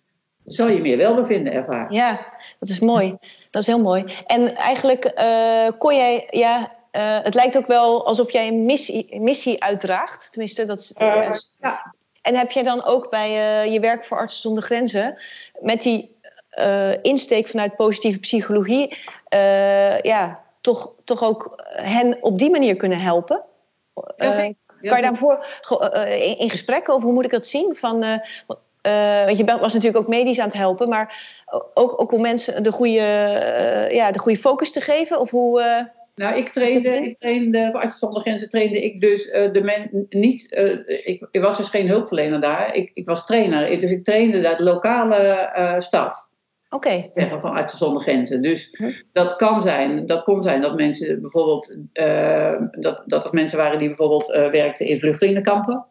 [0.46, 1.96] zal je meer welbevinden ervaren.
[1.96, 3.18] Ja, dat is mooi.
[3.50, 4.04] Dat is heel mooi.
[4.26, 9.20] En eigenlijk uh, kon jij, ja, uh, het lijkt ook wel alsof jij een missie,
[9.22, 10.32] missie uitdraagt.
[10.32, 10.94] Tenminste, dat is.
[10.98, 11.94] Uh, ja.
[12.22, 13.32] En heb jij dan ook bij
[13.72, 15.22] je werk voor Artsen zonder Grenzen,
[15.60, 16.20] met die
[17.02, 18.98] insteek vanuit positieve psychologie,
[20.02, 23.44] ja, toch, toch ook hen op die manier kunnen helpen?
[24.82, 25.46] Kan je daarvoor
[26.38, 27.76] in gesprek over hoe moet ik dat zien?
[27.76, 31.40] Van, uh, want je was natuurlijk ook medisch aan het helpen, maar
[31.74, 35.20] ook, ook om mensen de goede, ja, de goede focus te geven?
[35.20, 35.90] Of hoe,
[36.22, 40.52] nou, ik trainde, ik trainde voor Artsen zonder Grenzen trainde ik dus de men niet.
[41.04, 42.76] ik, ik, was dus geen hulpverlener daar.
[42.76, 43.80] Ik, ik was trainer.
[43.80, 46.30] Dus ik trainde daar de lokale staf.
[46.70, 47.10] Oké.
[47.14, 47.40] Okay.
[47.40, 48.42] Van Artsen zonder Grenzen.
[48.42, 48.92] Dus hm.
[49.14, 51.78] dat kan zijn, dat kon zijn dat mensen bijvoorbeeld,
[52.72, 55.86] dat, dat er mensen waren die bijvoorbeeld werkten in vluchtelingenkampen.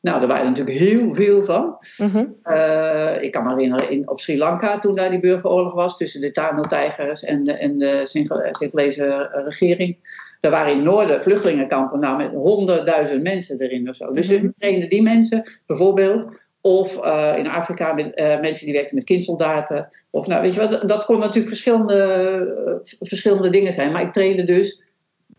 [0.00, 1.76] Nou, er waren er natuurlijk heel veel van.
[1.96, 5.96] Mm uh, ik kan me herinneren in, op Sri Lanka, toen daar die burgeroorlog was
[5.96, 9.96] tussen de Tamil-tijgers en de, en de Singalese regering.
[10.40, 14.12] Daar waren in noorden vluchtelingenkampen nou, met honderdduizend mensen erin of zo.
[14.12, 18.74] Dus mm we trainden die mensen bijvoorbeeld of uh, in Afrika met uh, mensen die
[18.74, 19.88] werkten met kindsoldaten.
[20.10, 23.92] Of nou, weet je wat, dat kon natuurlijk verschillende, verschillende dingen zijn.
[23.92, 24.82] Maar ik trainde dus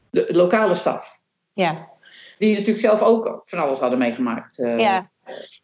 [0.10, 1.20] de lokale staf.
[1.54, 1.92] Ja.
[2.38, 4.56] Die natuurlijk zelf ook van alles hadden meegemaakt.
[4.58, 5.10] ja.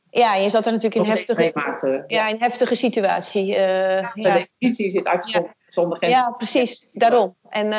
[0.09, 2.27] ja, je zat er natuurlijk in heftige, ja.
[2.27, 3.45] in heftige situatie.
[3.45, 4.33] ja, de ja.
[4.33, 5.53] definitie zit uit ja.
[5.67, 6.19] zonder grenzen.
[6.19, 6.89] Ja, precies.
[6.93, 7.35] Daarom.
[7.49, 7.71] En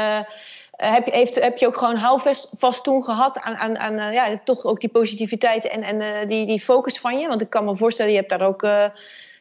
[0.80, 3.98] eh, heb, je, heeft, heb je ook gewoon houvast vast toen gehad aan, aan, aan
[3.98, 7.28] uh, ja, toch ook die positiviteit en, en uh, die, die focus van je?
[7.28, 8.66] Want ik kan me voorstellen, je hebt daar ook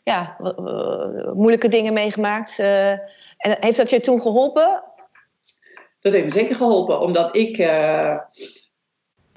[0.03, 0.38] ja,
[1.33, 2.59] moeilijke dingen meegemaakt.
[2.59, 4.83] en heeft dat je toen geholpen?
[5.99, 7.57] Dat heeft me zeker geholpen, omdat ik.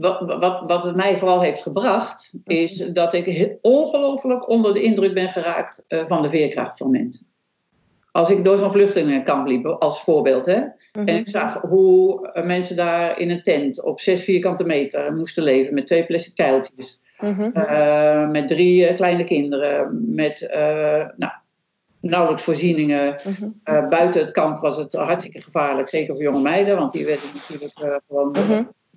[0.03, 5.15] Wat, wat, wat het mij vooral heeft gebracht, is dat ik ongelooflijk onder de indruk
[5.15, 7.27] ben geraakt van de veerkracht van mensen.
[8.13, 10.61] Als ik door zo'n vluchtelingenkamp liep, als voorbeeld, hè,
[10.93, 11.31] en ik mhm.
[11.31, 16.07] zag hoe mensen daar in een tent op zes vierkante meter moesten leven met twee
[16.07, 17.51] plastic tijltjes, mhm.
[17.55, 21.33] uh, met drie uh, kleine kinderen, met uh, nou,
[22.01, 23.21] nauwelijks voorzieningen.
[23.25, 23.89] Mhm.
[23.89, 28.01] buiten het kamp was het hartstikke gevaarlijk, zeker voor jonge meiden, want die werden natuurlijk
[28.09, 28.33] gewoon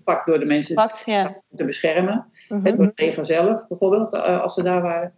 [0.05, 1.41] gepakt door de mensen Pakt, ja.
[1.55, 2.25] te beschermen.
[2.63, 5.13] Het door het leger zelf, bijvoorbeeld, als ze daar waren.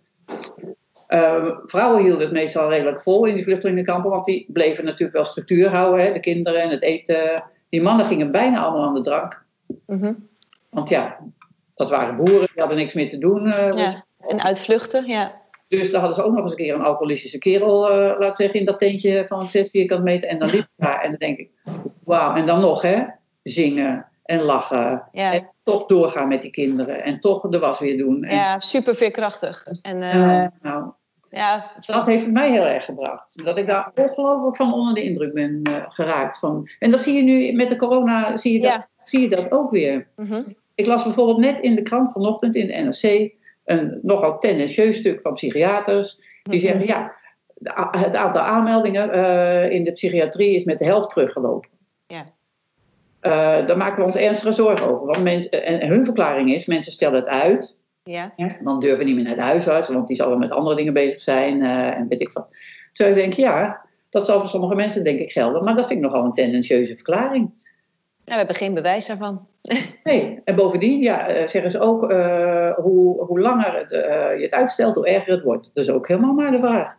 [1.08, 5.26] Uh, vrouwen hielden het meestal redelijk vol in die vluchtelingenkampen, want die bleven natuurlijk wel
[5.26, 7.44] structuur houden, hè, de kinderen en het eten.
[7.70, 9.46] Die mannen gingen bijna allemaal aan de drank.
[9.86, 10.14] Mhm.
[10.70, 11.18] Want ja,
[11.74, 13.48] dat waren boeren, die hadden niks meer te doen.
[13.48, 14.06] Uh, ja.
[14.18, 15.42] En uitvluchten, ja.
[15.68, 18.60] Dus daar hadden ze ook nog eens een keer een alcoholistische kerel, uh, laten zeggen,
[18.60, 20.30] in dat tentje van 6 vierkant meter.
[20.30, 21.50] En dan liep daar en dan denk ik,
[22.04, 22.36] wauw.
[22.36, 23.04] En dan nog, hè,
[23.44, 25.04] zingen en lachen.
[25.12, 25.34] Ja.
[25.34, 27.04] En toch doorgaan met die kinderen.
[27.04, 28.24] En toch de was weer doen.
[28.24, 28.36] En...
[28.36, 29.68] Ja, super veerkrachtig.
[29.82, 30.92] En, uh, nou, nou,
[31.30, 33.46] ja, dat heeft het mij heel erg gebracht.
[33.46, 36.40] Dat ik daar ongelooflijk van onder de indruk ben uh, geraakt.
[36.40, 36.70] Van.
[36.80, 38.88] En dat zie je nu met de corona, zie je dat, ja.
[39.04, 40.08] zie je dat ook weer.
[40.16, 40.40] Mm -hmm.
[40.76, 43.32] Ik las bijvoorbeeld net in de krant vanochtend in de NRC
[43.66, 46.16] een nogal tendentieus stuk van psychiaters.
[46.16, 46.60] Die mm -hmm.
[46.60, 47.16] zeggen, ja,
[47.92, 51.70] het aantal aanmeldingen uh, in de psychiatrie is met de helft teruggelopen.
[52.08, 52.26] Ja.
[53.28, 55.06] Uh, daar maken we ons ernstige zorgen over.
[55.06, 57.78] Want mensen, en hun verklaring is, mensen stellen het uit.
[58.04, 58.34] Ja.
[58.64, 61.22] Dan durven niet meer naar de huisarts, want die zal wel met andere dingen bezig
[61.22, 61.62] zijn.
[61.62, 62.46] Uh, en weet ik van.
[62.94, 65.64] Terwijl ik denk, ja, dat zal voor sommige mensen denk ik gelden.
[65.64, 67.52] Maar dat vind ik nogal een tendentieuze verklaring.
[68.26, 69.48] Ja, we hebben geen bewijs daarvan.
[70.04, 73.86] nee, en bovendien ja, zeggen ze ook, uh, hoe, hoe langer
[74.38, 75.70] je het uitstelt, hoe erger het wordt.
[75.74, 76.98] Dat is ook helemaal maar de vraag.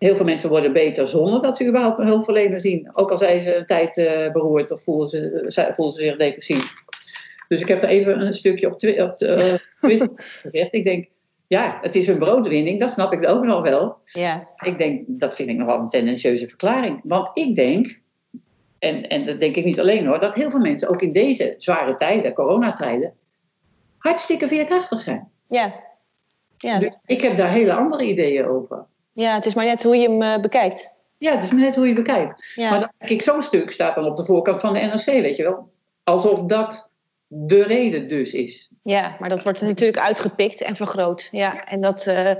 [0.00, 2.90] Heel veel mensen worden beter zonder dat ze überhaupt een hulpverlener zien.
[2.92, 6.74] Ook al zijn ze een tijd uh, beroerd of voelen ze, voelen ze zich depressief.
[7.48, 10.74] Dus ik heb er even een stukje op, twi op uh, Twitter gezegd.
[10.74, 11.08] Ik denk,
[11.46, 13.96] ja, het is een broodwinning, dat snap ik ook nog wel.
[14.04, 14.48] Ja.
[14.56, 17.00] Ik denk, dat vind ik nogal een tendentieuze verklaring.
[17.04, 18.00] Want ik denk,
[18.78, 21.54] en, en dat denk ik niet alleen hoor, dat heel veel mensen ook in deze
[21.58, 23.14] zware tijden, coronatijden,
[23.98, 25.28] hartstikke veerkrachtig zijn.
[25.48, 25.88] Ja.
[26.56, 26.78] Ja.
[26.78, 28.86] Dus ik heb daar hele andere ideeën over.
[29.12, 30.94] Ja, het is maar net hoe je hem eh, bekijkt.
[31.18, 32.52] Ja, het is maar net hoe je het bekijkt.
[32.54, 32.70] Ja.
[32.70, 35.70] Maar ik, zo'n stuk staat dan op de voorkant van de NRC, weet je wel.
[36.04, 36.88] Alsof dat
[37.26, 38.68] de reden dus is.
[38.82, 41.28] Ja, maar dat wordt natuurlijk uitgepikt en vergroot.
[41.30, 42.34] Ja, en dat, eh,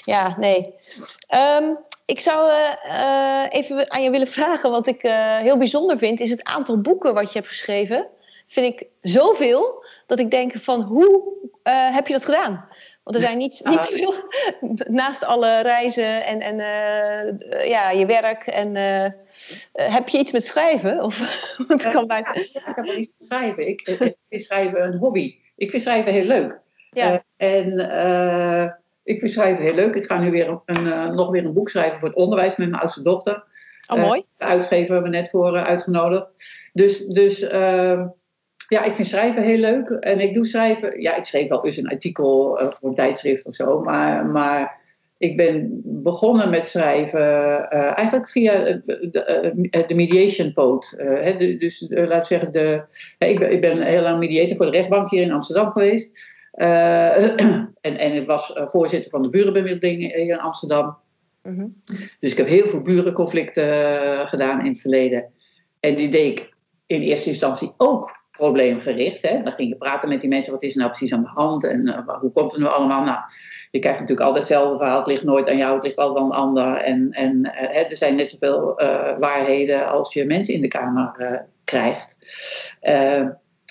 [0.00, 0.74] ja, nee.
[1.26, 1.64] Ehm,
[2.04, 6.20] ik zou eh, eh, even aan je willen vragen, wat ik eh, heel bijzonder vind,
[6.20, 8.08] is het aantal boeken wat je hebt geschreven.
[8.46, 11.22] Vind ik zoveel dat ik denk van hoe
[11.62, 12.67] eh, heb je dat gedaan?
[13.08, 14.14] Want er zijn niet, niet zoveel,
[15.02, 18.46] naast alle reizen en, en eh, ja, je werk.
[18.46, 19.12] En, eh, eh,
[19.72, 21.02] heb je iets met schrijven?
[21.02, 21.18] Of,
[21.68, 22.34] want het kan bijna...
[22.34, 23.68] Ik heb wel iets te schrijven.
[23.68, 25.34] Ik, ik vind schrijven een hobby.
[25.56, 26.60] Ik vind schrijven heel leuk.
[26.90, 27.24] Ja.
[27.36, 27.72] En
[29.04, 29.94] ik vind schrijven heel leuk.
[29.94, 32.80] Ik ga nu weer een, nog weer een boek schrijven voor het onderwijs met mijn
[32.80, 33.44] oudste dochter.
[33.86, 34.22] Oh, mooi.
[34.36, 36.26] De uitgever hebben we net voor uitgenodigd.
[36.72, 37.46] Dus, dus
[38.68, 39.90] ja, ik vind schrijven heel leuk.
[39.90, 41.00] En ik doe schrijven...
[41.00, 43.80] Ja, ik schreef wel eens een artikel eh, voor een tijdschrift of zo.
[43.80, 44.80] Maar, maar
[45.18, 50.94] ik ben begonnen met schrijven eh, eigenlijk via eh, de, de mediation poot.
[51.38, 52.82] Dus laten we zeggen, de,
[53.18, 56.10] ik, ben, ik ben heel lang mediator voor de rechtbank hier in Amsterdam geweest.
[57.80, 60.96] En, en ik was voorzitter van de burenbemiddeling hier in Amsterdam.
[61.42, 61.66] Mhm.
[62.20, 63.64] Dus ik heb heel veel burenconflicten
[64.26, 65.24] gedaan in het verleden.
[65.80, 66.54] En die deed ik
[66.86, 69.22] in eerste instantie ook probleemgericht.
[69.28, 69.42] Hè.
[69.42, 71.64] Dan ging je praten met die mensen, wat is er nou precies aan de hand
[71.64, 73.04] en eh, hoe komt het nou allemaal?
[73.04, 73.18] Nou,
[73.70, 74.98] je krijgt natuurlijk altijd hetzelfde verhaal.
[74.98, 76.76] Het ligt nooit aan jou, het ligt altijd aan een ander.
[76.76, 80.68] En, en eh, hè, er zijn net zoveel eh, waarheden als je mensen in de
[80.68, 82.16] kamer krijgt.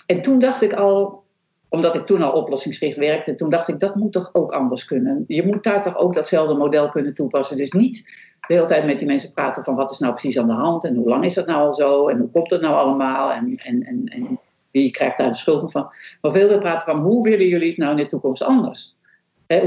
[0.05, 1.23] En toen dacht ik al,
[1.69, 5.23] omdat ik toen al oplossingsgericht werkte, toen dacht ik dat moet toch ook anders kunnen.
[5.27, 7.57] Je moet daar toch ook datzelfde model kunnen toepassen.
[7.57, 10.47] Dus niet de hele tijd met die mensen praten van wat is nou precies aan
[10.47, 12.75] de hand en hoe lang is dat nou al zo en hoe komt het nou
[12.75, 14.39] allemaal en, en, en, en
[14.71, 15.91] wie krijgt daar de schuld van.
[16.21, 18.95] Maar veel meer praten van hoe willen jullie het nou in de toekomst anders?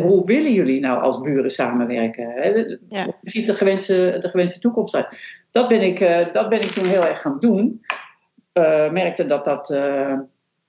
[0.02, 2.78] Hoe willen jullie nou als buren samenwerken?
[2.88, 3.04] Ja.
[3.04, 5.18] Hoe ziet de gewenste, de gewenste toekomst uit?
[5.50, 7.84] Dat ben ik, eh, dat ben ik toen heel erg gaan doen.
[8.52, 10.18] Eh, merkte dat dat, eh,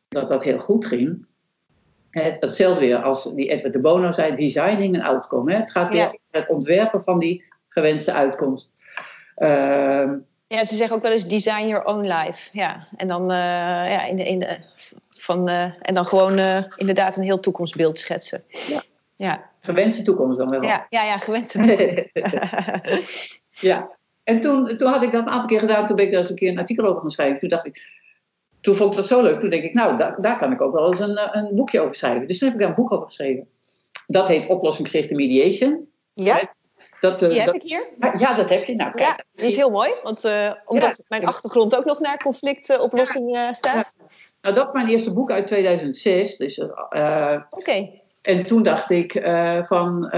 [0.08, 1.26] dat dat heel goed ging.
[2.10, 5.54] Hè, Hetzelfde weer als die Edward de Bono zei, designing een outcome.
[5.54, 6.10] Het gaat weer Ja.
[6.10, 8.72] om het ontwerpen van die gewenste uitkomst.
[10.52, 12.50] Ja, ze zeggen ook wel eens design your own life.
[12.54, 13.38] Ja, en dan, eh,
[13.92, 14.58] ja, in de, in de,
[15.18, 18.44] van, eh, en dan gewoon eh, inderdaad een heel toekomstbeeld schetsen.
[18.68, 18.82] Ja.
[19.16, 20.64] Ja, gewenste toekomst dan wel.
[20.64, 21.52] ja, ja, ja gewend.
[21.52, 22.10] toekomst.
[23.50, 25.88] Ja, en toen, toen had ik dat een aantal keer gedaan.
[25.88, 27.40] Toen ben ik daar eens een keer een artikel over gaan schrijven.
[27.40, 27.82] Toen dacht ik,
[28.62, 29.40] toen vond ik dat zo leuk.
[29.40, 31.96] Toen denk ik, nou, daar, daar kan ik ook wel eens een, een boekje over
[31.96, 32.28] schrijven.
[32.28, 33.48] Dus toen heb ik daar een boek over geschreven.
[34.08, 35.88] Dat heet Oplossingsgerichte Mediation.
[36.14, 36.54] ja,
[37.02, 37.88] Dat, eh, die heb dat- ik hier.
[38.18, 38.76] ja, dat heb je.
[38.76, 41.04] Nou, kijk, Ja, die is heel mooi, want eh, omdat Ja.
[41.08, 43.92] mijn achtergrond ook nog naar conflictoplossing eh, staat.
[44.42, 46.38] nou, dat is mijn eerste boek uit 2006.
[46.38, 46.58] Dus,
[46.90, 47.90] eh, Oké,
[48.22, 49.12] En toen dacht ik
[49.62, 50.10] van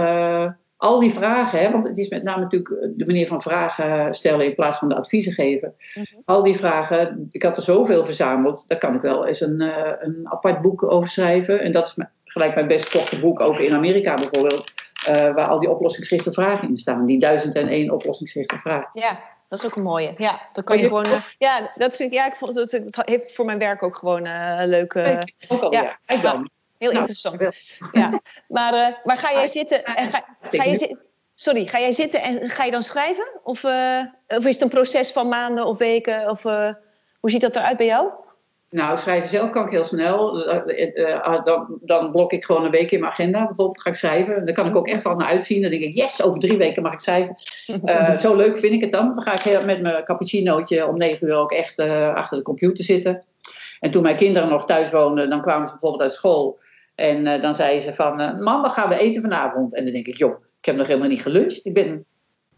[0.77, 4.45] al die vragen, hè, want het is met name natuurlijk de manier van vragen stellen
[4.45, 5.73] in plaats van de adviezen geven.
[5.93, 6.05] Mhm.
[6.25, 9.61] Al die vragen, ik had er zoveel verzameld, daar kan ik wel eens een,
[9.99, 11.61] een apart boek over schrijven.
[11.61, 14.72] En dat is gelijk mijn best verkochte boek, ook in Amerika bijvoorbeeld,
[15.05, 17.05] waar al die oplossingsgerichte vragen in staan.
[17.05, 18.89] Die duizend en één oplossingsgerichte vragen.
[18.93, 20.13] ja, dat is ook een mooie.
[20.17, 21.05] Ja, dan kan je je- gewoon.
[21.05, 22.17] eh, ja, dat vind ik.
[22.17, 22.71] Ja, ik vond het.
[22.89, 25.27] Dat heeft voor mijn werk ook gewoon eh, een leuke.
[25.47, 25.97] Ook al, ja.
[26.77, 27.45] Heel Nou, interessant.
[27.91, 28.19] Ja.
[28.47, 30.95] Maar, eh, maar ga jij zitten en ga, ga je zi-
[31.35, 33.31] Sorry, ga jij zitten en ga je dan schrijven?
[33.43, 36.29] Of, eh, of is het een proces van maanden of weken?
[36.29, 36.69] Of, eh,
[37.19, 38.11] hoe ziet dat eruit bij jou?
[38.73, 40.45] Nou, schrijven zelf kan ik heel snel.
[40.45, 43.45] Eh, eh, eh, dan, dan blok ik gewoon een week in mijn agenda.
[43.45, 44.45] Bijvoorbeeld ga ik schrijven.
[44.45, 45.61] Daar kan ik ook echt wel naar uitzien.
[45.61, 47.35] Dan denk ik, yes, over drie weken mag ik schrijven.
[47.83, 49.13] Eh, zo leuk vind ik het dan.
[49.15, 51.79] Dan ga ik met mijn cappuccinootje om negen uur ook echt
[52.13, 53.23] achter de computer zitten.
[53.79, 56.59] En toen mijn kinderen nog thuis woonden, dan kwamen ze bijvoorbeeld uit school.
[56.95, 59.75] En dan zeiden ze van, mam, wat gaan we eten vanavond?
[59.75, 61.65] En dan denk ik, joh, ik heb nog helemaal niet geluncht.
[61.65, 62.05] Ik ben...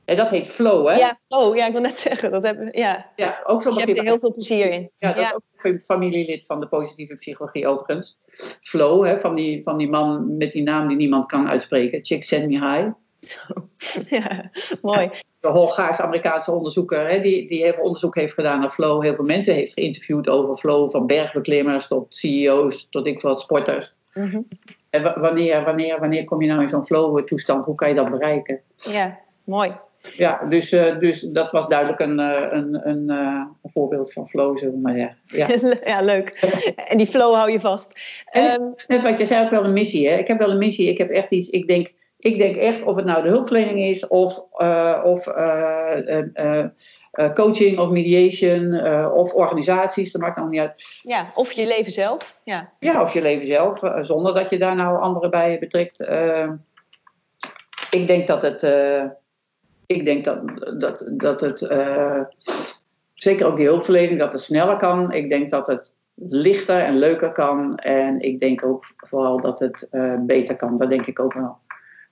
[0.05, 0.95] En dat heet flow, hè?
[0.95, 2.31] Ja, oh, ja, ik wil net zeggen.
[2.31, 3.11] Dat heb, ja.
[3.15, 4.89] Ja, ook zo Dus je hebt er heel veel plezier in.
[4.97, 8.17] ja, dat is ook een familielid van de positieve psychologie overigens.
[8.61, 12.03] Flow, hè, van, die, van die man met die naam die niemand kan uitspreken.
[12.05, 12.93] Csikszentmihalyi.
[14.09, 14.49] ja,
[14.81, 15.09] mooi.
[15.39, 19.03] De Hongaars-Amerikaanse onderzoeker, hè, die, die heel veel onderzoek heeft gedaan naar flow.
[19.03, 20.89] Heel veel mensen heeft geïnterviewd over flow.
[20.89, 23.95] Van bergbeklimmers tot CEO's, tot ik wat sporters.
[24.13, 24.41] Mhm.
[24.89, 27.65] En wa- wanneer, wanneer, wanneer kom je nou in zo'n flow-toestand?
[27.65, 28.61] Hoe kan je dat bereiken?
[28.75, 29.75] Ja, mooi.
[30.09, 34.27] Ja, dus, eh, dus dat was duidelijk een, eh, een, een, eh, een voorbeeld van
[34.27, 35.17] flow, zullen we maar zeggen.
[35.25, 35.47] Ja.
[35.93, 36.29] Ja, leuk.
[36.75, 38.21] En die flow hou je vast.
[38.31, 40.09] En- Ehm, Net wat je zei, ook wel een missie.
[40.09, 40.17] Hè?
[40.17, 40.89] Ik heb wel een missie.
[40.89, 41.49] Ik heb echt iets.
[41.49, 44.39] Ik denk, ik denk echt of het nou de hulpverlening is of,
[45.03, 45.23] of
[47.33, 50.99] coaching of mediation of organisaties, dat maakt nog niet uit.
[51.01, 52.39] Ja, of je leven zelf.
[52.43, 55.99] Ja, Ja, of je leven zelf, zonder dat je daar nou anderen bij betrekt.
[57.89, 58.61] Ik denk dat het,
[59.85, 60.39] ik denk dat,
[60.79, 62.21] dat, dat het eh,
[63.13, 65.11] zeker ook die hulpverlening, dat het sneller kan.
[65.11, 67.75] Ik denk dat het lichter en leuker kan.
[67.75, 70.77] En ik denk ook vooral dat het eh, beter kan.
[70.77, 71.57] Dat denk ik ook wel.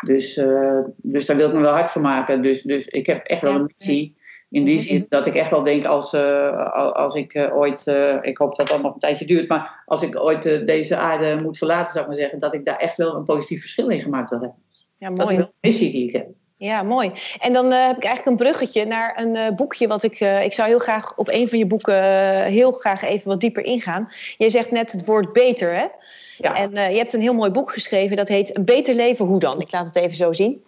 [0.06, 2.42] Dus, eh, dus daar wil ik me wel hard voor maken.
[2.42, 4.16] Dus, dus ik heb echt wel een missie.
[4.50, 7.88] In die zin dat ik echt wel denk als, al- als ik ooit,
[8.22, 11.58] ik hoop dat dat nog een tijdje duurt, maar als ik ooit deze aarde moet
[11.58, 14.30] verlaten, zou ik maar zeggen, dat ik daar echt wel een positief verschil in gemaakt
[14.30, 14.58] wil hebben.
[14.98, 15.38] ja Dat is mooi.
[15.38, 16.28] wel een missie die ik heb.
[16.64, 17.12] Ja, mooi.
[17.40, 19.88] En dan eh, heb ik eigenlijk een bruggetje naar een eh, boekje.
[19.88, 22.04] Wat ik, eh, ik zou heel graag op een van je boeken
[22.44, 24.10] heel graag even wat dieper ingaan.
[24.38, 25.86] Je zegt net het woord beter, hè?
[26.38, 26.56] Ja.
[26.56, 28.18] En je hebt een heel mooi boek geschreven.
[28.18, 29.62] Dat heet Een beter leven, hoe dan?
[29.62, 30.64] Ik laat het even zo zien.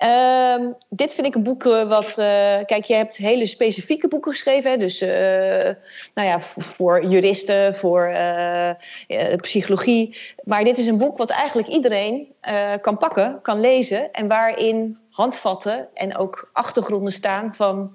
[0.00, 2.18] Ehm, dit vind ik een boek eh, wat...
[2.18, 4.70] eh, kijk, je hebt hele specifieke boeken geschreven.
[4.70, 4.76] Hè?
[4.76, 5.70] Dus eh,
[6.14, 8.14] nou ja, voor juristen, voor
[9.36, 10.16] psychologie.
[10.44, 12.32] Maar dit is een boek wat eigenlijk iedereen
[12.80, 14.12] kan pakken, kan lezen.
[14.12, 17.94] En waarin handvatten en ook achtergronden staan van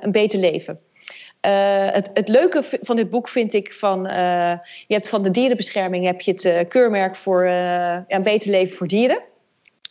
[0.00, 0.78] een beter leven.
[1.40, 4.02] Het, het leuke van dit boek vind ik van...
[4.86, 7.44] je hebt van de dierenbescherming heb je het keurmerk voor
[8.08, 9.32] een beter leven voor dieren.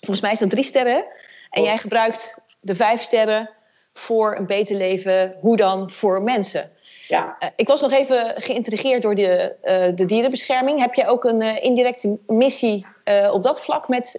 [0.06, 1.06] Volgens mij is dat drie sterren.
[1.50, 1.68] En Oh.
[1.68, 3.50] jij gebruikt de vijf sterren
[3.94, 5.38] voor een beter leven.
[5.39, 6.72] Hoe dan voor mensen?
[7.08, 7.36] Ja.
[7.39, 10.80] Eh, ik was nog even geïntrigeerd door de, eh, de dierenbescherming.
[10.80, 12.86] Heb jij ook een eh, indirecte missie
[13.32, 14.18] op dat vlak met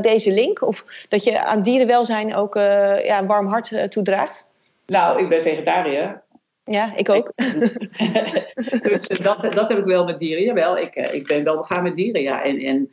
[0.00, 0.62] deze link?
[0.62, 4.46] Of dat je aan dierenwelzijn ook ja, een warm hart toedraagt?
[4.86, 6.22] Nou, ik ben vegetariër.
[6.64, 7.32] Ja, ik ook.
[8.90, 10.44] dus dat, dat heb ik wel met dieren.
[10.44, 12.42] Jawel, ik, ik ben wel begaan met dieren, ja.
[12.42, 12.88] En, en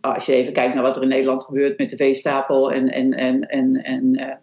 [0.00, 2.88] als je even kijkt naar wat er in Nederland gebeurt met de veestapel en...
[2.92, 4.34] en, en, en, en eh,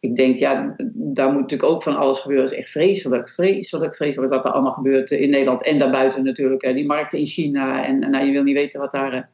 [0.00, 2.44] ik denk, ja, daar moet natuurlijk ook van alles gebeuren.
[2.44, 5.62] Het is echt vreselijk, vreselijk, vreselijk wat er allemaal gebeurt in Nederland.
[5.62, 6.62] En daarbuiten natuurlijk.
[6.64, 6.74] hè.
[6.74, 7.84] Die markten in China.
[7.86, 9.30] En nou, je wil niet weten wat daar...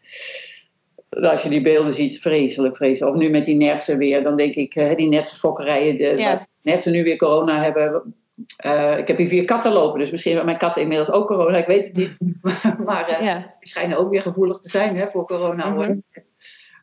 [1.09, 3.15] eh, als je die beelden ziet, vreselijk, vreselijk.
[3.15, 6.47] Of nu met die nertsen weer, dan denk ik, eh, die nertsenfokkerijen, de, Ja.
[6.63, 8.15] nertsen nu weer corona hebben.
[8.57, 11.57] Eh, ik heb hier vier katten lopen, dus misschien hebben mijn katten inmiddels ook corona,
[11.57, 12.17] ik weet het niet.
[12.87, 13.55] maar Ja.
[13.59, 15.71] die schijnen ook weer gevoelig te zijn hè, voor corona.
[15.71, 15.99] Mhm.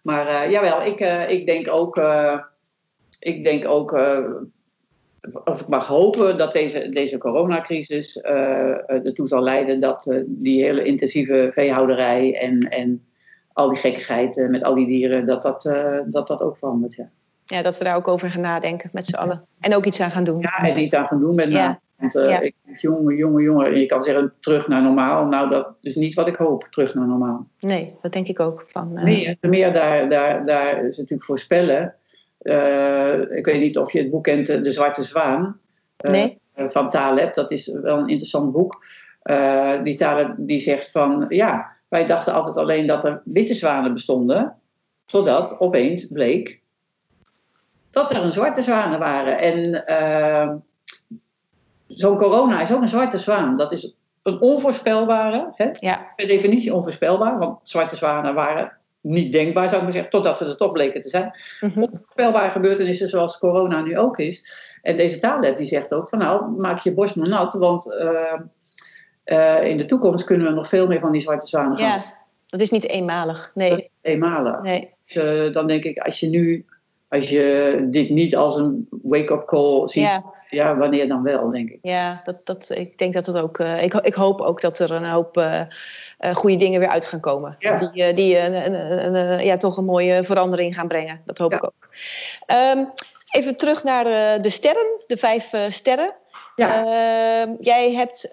[0.01, 2.01] Maar eh, jawel, ik, ik denk ook,
[3.19, 3.91] ik denk ook
[5.43, 8.17] of ik mag hopen dat deze, deze coronacrisis
[8.87, 13.05] ertoe zal leiden dat die hele intensieve veehouderij en, en
[13.53, 15.61] al die gekkigheid met al die dieren, dat dat,
[16.05, 16.93] dat, dat ook verandert.
[16.93, 17.09] Ja.
[17.53, 19.45] Ja, dat we daar ook over gaan nadenken met z'n allen.
[19.59, 20.39] En ook iets aan gaan doen.
[20.39, 21.53] ja, en iets aan gaan doen met Ja.
[21.61, 21.79] name.
[21.97, 22.39] Want Ja.
[22.39, 25.25] ik denk, jongen, jongen, jongen, en je kan zeggen terug naar normaal.
[25.25, 27.47] Nou, dat is niet wat ik hoop, terug naar normaal.
[27.59, 28.63] Nee, dat denk ik ook.
[28.67, 31.95] Van, Nee, te meer daar, daar, daar is natuurlijk voorspellen.
[32.37, 35.57] Eh, ik weet niet of je het boek kent, De Zwarte Zwaan.
[35.97, 36.37] Nee.
[36.55, 37.33] Van Taleb.
[37.33, 38.85] Dat is wel een interessant boek.
[39.83, 44.55] Die Taleb die zegt van, ja, wij dachten altijd alleen dat er witte zwanen bestonden.
[45.05, 46.61] Totdat opeens bleek
[47.93, 49.39] dat er een zwarte zwanen waren.
[49.39, 50.49] En eh,
[51.87, 53.57] zo'n corona is ook een zwarte zwaan.
[53.57, 55.69] Dat is een onvoorspelbare, hè?
[55.79, 57.37] Ja, per definitie onvoorspelbaar.
[57.37, 61.01] Want zwarte zwanen waren niet denkbaar, zou ik maar zeggen, totdat ze er toch bleken
[61.01, 61.31] te zijn.
[61.59, 61.79] mhm.
[61.81, 64.45] Onvoorspelbare gebeurtenissen zoals corona nu ook is.
[64.81, 68.39] En deze Taleb die zegt ook van nou, maak je borst maar nat, want eh,
[69.23, 71.87] eh, in de toekomst kunnen we nog veel meer van die zwarte zwanen gaan.
[71.87, 72.13] ja,
[72.47, 73.51] dat is niet eenmalig.
[73.53, 74.61] Nee, Eenmalig.
[74.61, 74.93] nee.
[75.05, 76.65] Dus, eh, dan denk ik, als je nu,
[77.13, 80.23] als je dit niet als een wake-up call ziet, ja.
[80.49, 81.79] Ja, wanneer dan wel, denk ik.
[81.81, 83.59] ja dat, dat, ik denk dat het ook.
[83.59, 85.61] eh, ik, ik hoop ook dat er een hoop eh,
[86.33, 87.55] goede dingen weer uit gaan komen.
[87.59, 87.75] Ja.
[87.77, 91.21] Die, die een, een, een, een- ja, toch een mooie verandering gaan brengen.
[91.25, 91.57] Dat hoop Ja.
[91.57, 91.89] ik ook.
[92.45, 92.83] Ehm,
[93.31, 96.13] even terug naar de, de sterren, de vijf sterren.
[96.55, 96.85] Ja.
[96.85, 98.29] Ehm, jij hebt,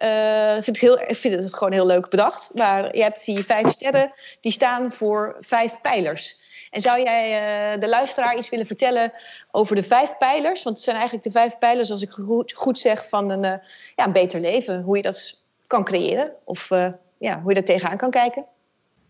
[0.65, 3.69] vind ik, heel, ik vind het gewoon heel leuk bedacht, maar je hebt die vijf
[3.71, 6.41] sterren die staan voor vijf pijlers.
[6.71, 7.25] En zou jij
[7.73, 9.13] eh, de luisteraar iets willen vertellen
[9.51, 10.63] over de vijf pijlers?
[10.63, 13.59] Want het zijn eigenlijk de vijf pijlers, als ik goed, goed zeg, van een, eh,
[13.97, 14.83] ja, een beter leven.
[14.83, 18.47] Hoe je dat kan creëren of eh, ja, hoe je daar tegenaan kan kijken.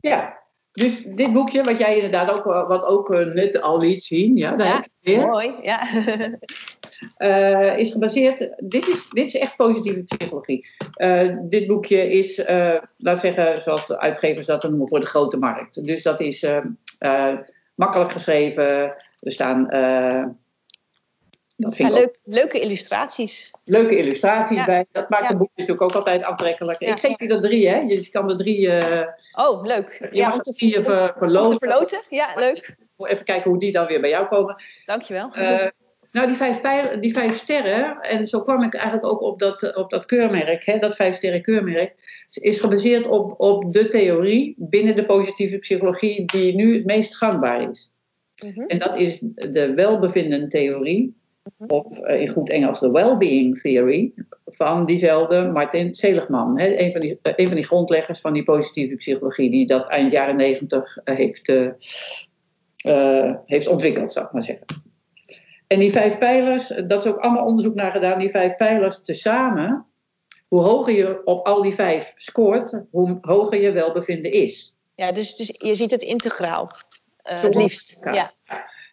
[0.00, 0.38] Ja,
[0.72, 4.66] dus dit boekje, wat jij inderdaad ook, wat ook net al liet zien, ja, daar
[4.66, 5.26] Ja, heb je weer.
[5.26, 5.80] Mooi, ja.
[7.76, 8.38] is gebaseerd.
[8.56, 10.66] Dit is, dit is echt positieve psychologie.
[11.42, 15.84] Dit boekje is, eh laat zeggen, zoals de uitgevers dat noemen, voor de grote markt.
[15.84, 16.44] Dus dat is
[17.00, 17.34] eh,
[17.74, 18.64] makkelijk geschreven.
[19.18, 19.70] Er staan.
[19.70, 20.24] eh,
[21.56, 23.50] dat vind Ja, ik ook leuk, leuke illustraties.
[23.64, 24.64] leuke illustraties Ja.
[24.64, 24.86] bij.
[24.92, 25.30] Dat maakt Ja.
[25.30, 26.78] een boekje natuurlijk ook altijd aantrekkelijk.
[26.80, 27.76] Ik geef je er drie, hè?
[27.80, 28.70] Je kan er drie.
[28.70, 29.06] eh
[29.46, 29.96] Oh, leuk.
[30.12, 31.58] je Ja, er te, drie te verloten.
[31.58, 32.02] verloten.
[32.08, 32.76] Ja, leuk.
[32.96, 34.62] Even kijken hoe die dan weer bij jou komen.
[34.84, 35.30] Dankjewel.
[35.34, 35.66] Eh,
[36.12, 39.76] Nou, die vijf, pijl, die vijf sterren, en zo kwam ik eigenlijk ook op dat,
[39.76, 41.94] op dat keurmerk, hè, dat vijf sterren keurmerk,
[42.30, 47.70] is gebaseerd op, op de theorie binnen de positieve psychologie die nu het meest gangbaar
[47.70, 47.92] is.
[48.44, 48.60] Mhm.
[48.60, 51.14] En dat is de welbevinden theorie,
[51.66, 54.12] of eh, in goed Engels de well-being theory,
[54.44, 56.58] van diezelfde Martin Seligman.
[56.58, 59.88] Hè, een, van die, eh, een van die grondleggers van die positieve psychologie, die dat
[59.88, 61.68] eind jaren negentig heeft, eh,
[62.76, 64.66] eh, heeft ontwikkeld, zou ik maar zeggen.
[65.72, 69.86] En die vijf pijlers, dat is ook allemaal onderzoek naar gedaan, die vijf pijlers tezamen,
[70.48, 74.76] hoe hoger je op al die vijf scoort, hoe hoger je welbevinden is.
[74.94, 76.70] Ja, dus, dus je ziet het integraal.
[77.22, 77.98] eh, het liefst.
[78.10, 78.32] ja.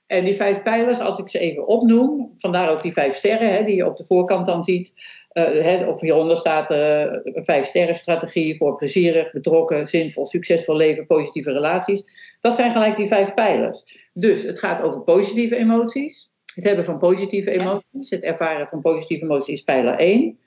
[0.08, 3.64] En die vijf pijlers, als ik ze even opnoem, vandaar ook die vijf sterren hè,
[3.64, 4.94] die je op de voorkant dan ziet.
[5.30, 10.76] eh, hè, of hieronder staat eh, een vijf sterren strategie voor plezierig, betrokken, zinvol, succesvol
[10.76, 12.04] leven, positieve relaties.
[12.40, 14.10] Dat zijn gelijk die vijf pijlers.
[14.14, 19.24] Dus het gaat over positieve emoties, het hebben van positieve emoties, het ervaren van positieve
[19.24, 20.40] emoties is pijler 1.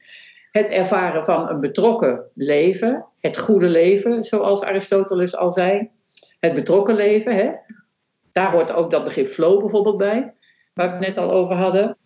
[0.51, 5.89] Het ervaren van een betrokken leven, het goede leven, zoals Aristoteles al zei.
[6.41, 7.51] Het betrokken leven, hè?
[8.33, 10.35] daar hoort ook dat begrip flow bijvoorbeeld bij,
[10.75, 11.97] waar we het net al over hadden.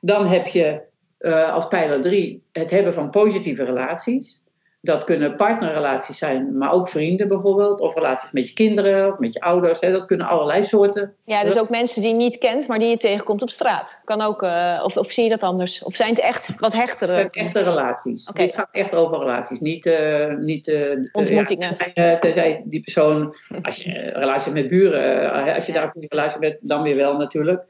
[0.00, 0.80] Dan heb je
[1.18, 4.42] eh, als pijler 3 het hebben van positieve relaties.
[4.80, 9.32] Dat kunnen partnerrelaties zijn, maar ook vrienden bijvoorbeeld, of relaties met je kinderen of met
[9.32, 9.80] je ouders.
[9.80, 9.90] Hè?
[9.92, 11.14] Dat kunnen allerlei soorten.
[11.24, 14.00] ja, dus ook mensen die je niet kent, maar die je tegenkomt op straat.
[14.04, 15.82] Kan ook, eh, of, of zie je dat anders?
[15.82, 18.28] Of zijn het echt wat hechtere Het zijn echte relaties.
[18.28, 18.40] Oké.
[18.42, 21.76] Dit gaat echt over relaties, niet, eh, niet eh, Ontmoetingen.
[21.94, 25.80] ja, tenzij die persoon, als je een relatie hebt met buren, als je Ja.
[25.80, 27.64] daar een relatie hebt, dan weer wel natuurlijk.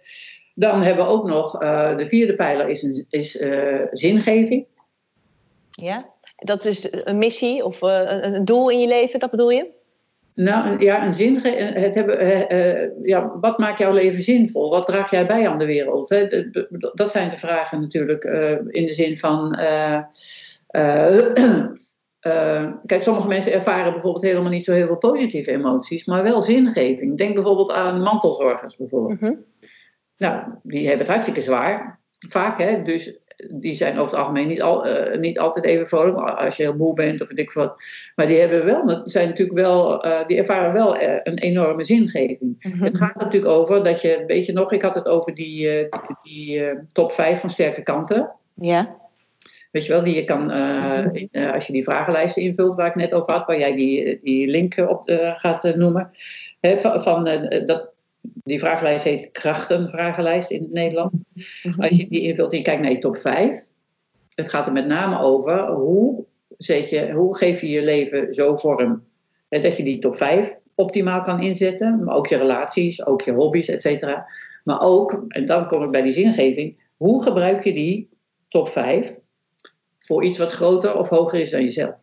[0.55, 1.59] Dan hebben we ook nog,
[1.97, 3.31] de vierde pijler is, een, is
[3.93, 4.67] zingeving.
[5.71, 6.07] Ja?
[6.39, 9.77] Dat is een missie of eh, een, doel in je leven, dat bedoel je?
[10.35, 14.71] Nou ja, een zin, het hebben, eh, eh, ja, wat maakt jouw leven zinvol?
[14.71, 16.09] Wat draag jij bij aan de wereld?
[16.09, 16.29] Hè?
[16.95, 19.55] Dat zijn de vragen natuurlijk eh, in de zin van.
[19.55, 20.01] eh,
[20.67, 21.19] eh,
[22.21, 26.43] eh, kijk, sommige mensen ervaren bijvoorbeeld helemaal niet zo heel veel positieve emoties, maar wel
[26.43, 27.19] zingeving.
[27.19, 29.21] Denk bijvoorbeeld aan mantelzorgers bijvoorbeeld.
[29.21, 29.35] Mhm.
[30.17, 32.01] Nou, die hebben het hartstikke zwaar.
[32.19, 32.83] Vaak, hè.
[32.83, 36.17] Dus die zijn over het algemeen niet, al, eh, niet altijd even vrolijk.
[36.17, 37.83] Als je heel moe bent of weet ik wat.
[38.15, 42.57] Maar die, hebben wel, zijn natuurlijk wel, eh, die ervaren wel eh, een enorme zingeving.
[42.59, 42.85] Mhm.
[42.85, 45.89] Het gaat natuurlijk over dat je, weet je nog, ik had het over die,
[46.23, 48.31] die, top 5 van sterke kanten.
[48.55, 49.07] Ja.
[49.71, 50.53] Weet je wel, die je kan,
[51.13, 54.21] in, eh, als je die vragenlijsten invult waar ik net over had, waar jij die,
[54.23, 55.03] die link op
[55.35, 56.11] gaat noemen.
[56.61, 57.25] Van, van,
[57.65, 57.91] dat,
[58.21, 61.19] die vragenlijst heet krachtenvragenlijst in het Nederlands.
[61.77, 63.61] Als je die invult en je kijkt naar je top 5,
[64.35, 66.25] het gaat er met name over hoe,
[66.59, 69.07] zet je, hoe geef je je leven zo vorm.
[69.49, 73.69] Dat je die top 5 optimaal kan inzetten, maar ook je relaties, ook je hobby's,
[73.69, 74.27] et cetera.
[74.65, 78.09] Maar ook, en dan kom ik bij die zingeving, hoe gebruik je die
[78.49, 79.19] top 5
[79.99, 82.01] voor iets wat groter of hoger is dan jezelf?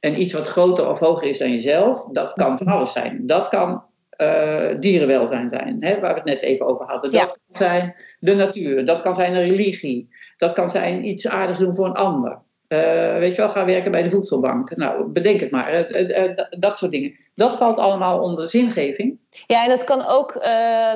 [0.00, 3.26] En iets wat groter of hoger is dan jezelf, dat kan van alles zijn.
[3.26, 3.87] Dat kan
[4.18, 7.12] eh, dierenwelzijn zijn, hè, waar we het net even over hadden.
[7.12, 7.26] Dat Ja.
[7.26, 7.36] kan
[7.68, 11.86] zijn de natuur, dat kan zijn een religie, dat kan zijn iets aardigs doen voor
[11.86, 12.38] een ander.
[12.68, 14.76] Eh, weet je wel, gaan werken bij de voedselbank.
[14.76, 15.70] Nou, bedenk het maar.
[15.72, 17.14] eh, dat- soort dingen.
[17.34, 19.18] Dat valt allemaal onder zingeving.
[19.46, 20.32] Ja, en dat kan ook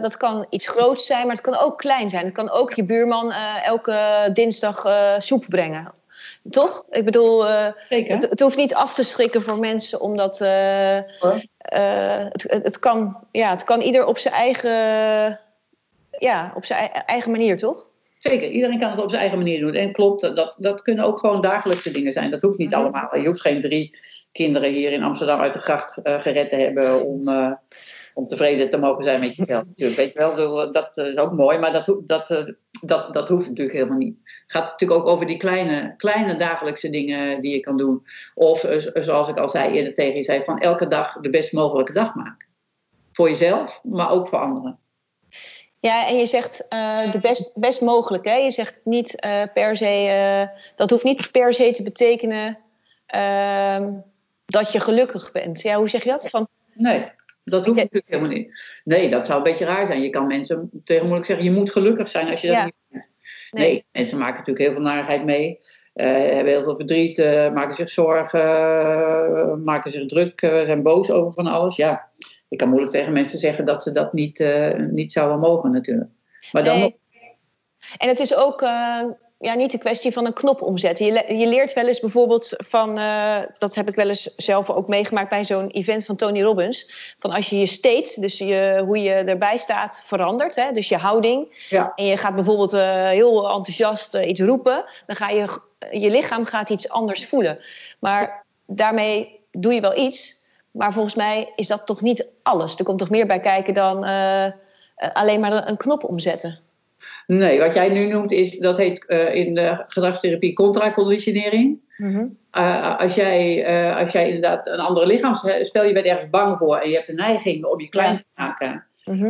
[0.02, 2.24] dat kan iets groots zijn, maar het kan ook klein zijn.
[2.24, 3.32] Het kan ook je buurman
[3.64, 3.96] elke
[4.32, 4.84] dinsdag
[5.18, 5.92] soep brengen.
[6.50, 6.86] Toch?
[6.90, 11.04] Ik bedoel, eh, het, het hoeft niet af te schrikken voor mensen, omdat eh, eh,
[12.28, 14.70] het, het, kan, ja, het kan ieder op zijn eigen,
[16.18, 17.90] ja, op zijn ei- eigen manier, toch?
[18.18, 19.74] Zeker, iedereen kan het op zijn eigen manier doen.
[19.74, 22.30] En klopt, dat, dat kunnen ook gewoon dagelijkse dingen zijn.
[22.30, 22.80] Dat hoeft niet Mhm.
[22.80, 23.16] allemaal.
[23.16, 23.96] Je hoeft geen drie
[24.32, 27.28] kinderen hier in Amsterdam uit de gracht gered te hebben om,
[28.14, 29.64] om tevreden te mogen zijn met jezelf.
[29.66, 32.54] Natuurlijk, weet je wel, dat is ook mooi, maar dat, dat,
[32.86, 34.16] dat, dat hoeft natuurlijk helemaal niet.
[34.24, 38.06] Het gaat natuurlijk ook over die kleine, kleine dagelijkse dingen die je kan doen.
[38.34, 41.30] Of eh, z- zoals ik al zei eerder tegen je, zei, van elke dag de
[41.30, 42.46] best mogelijke dag maken.
[43.12, 44.78] Voor jezelf, maar ook voor anderen.
[45.78, 48.24] Ja, en je zegt eh, de best, best mogelijk.
[48.24, 48.34] Hè?
[48.34, 52.58] Je zegt niet eh, per se, eh, dat hoeft niet per se te betekenen
[53.06, 53.90] ehm,
[54.46, 55.62] dat je gelukkig bent.
[55.62, 56.30] Ja, hoe zeg je dat?
[56.30, 57.04] Van, Nee,
[57.44, 58.80] dat hoeft natuurlijk helemaal niet.
[58.84, 60.02] Nee, dat zou een beetje raar zijn.
[60.02, 62.64] Je kan mensen tegenwoordig zeggen, je moet gelukkig zijn als je dat Ja.
[62.64, 63.10] niet bent.
[63.50, 63.84] Nee.
[63.92, 65.58] mensen maken natuurlijk heel veel narigheid mee.
[65.92, 71.10] eh, hebben heel veel verdriet, eh, maken zich zorgen, eh, maken zich druk, zijn boos
[71.10, 71.76] over van alles.
[71.76, 72.08] Ja,
[72.48, 74.46] ik kan moeilijk tegen mensen zeggen dat ze dat niet,
[74.90, 76.10] niet zouden mogen natuurlijk.
[76.52, 77.00] Maar dan Nee.
[77.98, 78.60] En het is ook,
[79.42, 81.06] ja, niet de kwestie van een knop omzetten.
[81.06, 84.88] Je, je leert wel eens bijvoorbeeld van, eh, dat heb ik wel eens zelf ook
[84.88, 87.14] meegemaakt bij zo'n event van Tony Robbins.
[87.18, 90.56] Van als je je state, dus je, hoe je erbij staat, verandert.
[90.56, 91.66] Hè, dus je houding.
[91.68, 91.92] Ja.
[91.94, 94.84] En je gaat bijvoorbeeld eh, heel enthousiast eh, iets roepen.
[95.06, 95.58] Dan ga je,
[95.90, 97.58] je lichaam gaat iets anders voelen.
[97.98, 100.46] Maar daarmee doe je wel iets.
[100.70, 102.76] Maar volgens mij is dat toch niet alles.
[102.76, 104.04] Er komt toch meer bij kijken dan
[105.12, 106.60] alleen maar een knop omzetten.
[107.26, 111.80] Nee, wat jij nu noemt, is, dat heet eh, in de gedragstherapie contraconditionering.
[111.98, 115.34] Uh, als, jij, uh, als jij inderdaad een andere lichaam...
[115.60, 118.24] Stel je bent ergens bang voor en je hebt de neiging om je klein te
[118.34, 118.86] maken.
[119.04, 119.24] Mhm.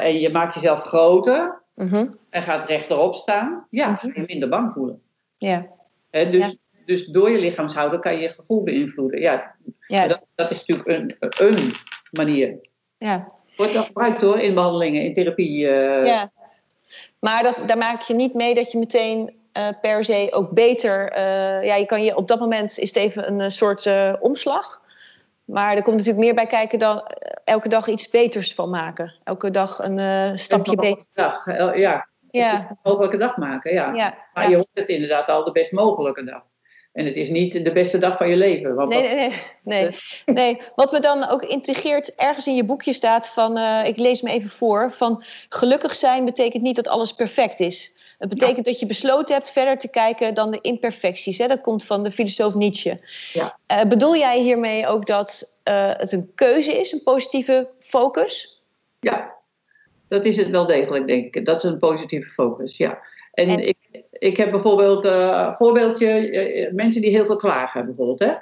[0.00, 2.06] En je maakt jezelf groter Mhm.
[2.30, 3.66] en gaat rechterop staan.
[3.70, 3.96] Ja, Mhm.
[3.98, 5.00] ga je minder bang voelen.
[5.36, 5.66] Ja,
[6.10, 6.52] dus, Ja.
[6.86, 9.20] dus door je lichaamshouden kan je je gevoel beïnvloeden.
[9.20, 9.54] Ja,
[9.86, 11.16] ja, dat, dat is natuurlijk een,
[11.46, 11.70] een
[12.10, 12.58] manier.
[12.98, 13.28] ja.
[13.56, 15.68] Wordt wel gebruikt hoor, in behandelingen, in therapie.
[15.68, 16.30] eh, ja.
[17.24, 21.10] Maar dat, daar maak je niet mee dat je meteen eh, per se ook beter...
[21.10, 23.88] eh, ja, je kan je op dat moment is het even een eh, soort
[24.20, 24.82] omslag.
[25.44, 27.02] Maar er komt natuurlijk meer bij kijken dan
[27.44, 29.14] elke dag iets beters van maken.
[29.24, 31.06] Elke dag een stapje beter.
[31.14, 31.46] Dag,
[31.76, 33.72] ja, Ja, een mogelijke dag maken.
[33.72, 33.92] Ja.
[33.94, 34.14] ja.
[34.34, 36.42] Maar je hoort het inderdaad al de best mogelijke dag.
[36.92, 38.74] En het is niet de beste dag van je leven.
[38.74, 39.28] Want Nee, dat- nee,
[39.62, 39.94] nee, nee.
[40.34, 40.60] nee.
[40.74, 44.30] Wat me dan ook intrigeert, ergens in je boekje staat van, eh, ik lees me
[44.30, 47.94] even voor, van gelukkig zijn betekent niet dat alles perfect is.
[48.18, 51.38] Het betekent dat je besloten hebt verder te kijken dan de imperfecties.
[51.38, 51.46] Hè?
[51.46, 52.98] Dat komt van de filosoof Nietzsche.
[53.32, 53.56] Ja.
[53.66, 58.62] Eh, bedoel jij hiermee ook dat eh, het een keuze is, een positieve focus?
[59.00, 59.32] Ja,
[60.08, 61.44] dat is het wel degelijk, denk ik.
[61.44, 62.98] Dat is een positieve focus, ja.
[63.32, 63.76] En, En- Ik,
[64.22, 68.18] ik heb bijvoorbeeld een voorbeeldje, eh, eh, mensen die heel veel klagen bijvoorbeeld.
[68.18, 68.32] Hè?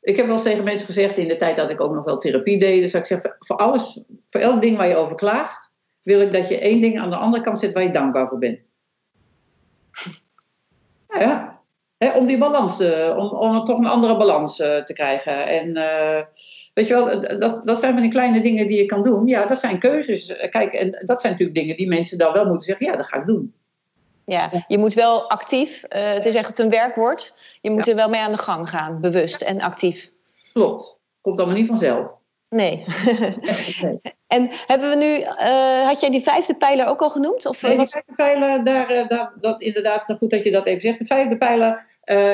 [0.00, 2.18] Ik heb wel eens tegen mensen gezegd in de tijd dat ik ook nog wel
[2.18, 2.80] therapie deed.
[2.80, 5.70] Dus ik zeg, voor- alles, voor elk ding waar je over klaagt,
[6.02, 8.38] wil ik dat je één ding aan de andere kant zet waar je dankbaar voor
[8.38, 8.58] bent.
[11.08, 11.56] Ja,
[11.96, 12.80] Hè, om die balans,
[13.16, 15.46] om, om toch een andere balans te krijgen.
[15.46, 15.72] En
[16.74, 19.26] weet je wel, dat, dat zijn van die kleine dingen die je kan doen.
[19.26, 20.36] Ja, dat zijn keuzes.
[20.50, 23.18] Kijk, en dat zijn natuurlijk dingen die mensen dan wel moeten zeggen, ja, dat ga
[23.18, 23.57] ik doen.
[24.30, 27.90] Ja, je moet wel actief, eh, het is echt een werkwoord, je moet Ja.
[27.90, 30.10] er wel mee aan de gang gaan, bewust en actief.
[30.52, 30.98] Klopt.
[31.20, 32.18] Komt allemaal niet vanzelf.
[32.48, 32.84] Nee.
[33.82, 34.00] Nee.
[34.26, 37.46] En hebben we nu, eh, had jij die vijfde pijler ook al genoemd?
[37.46, 40.80] Of Nee, die vijfde pijler, daar, eh, daar, dat inderdaad, goed dat je dat even
[40.80, 40.98] zegt.
[40.98, 41.86] De vijfde pijler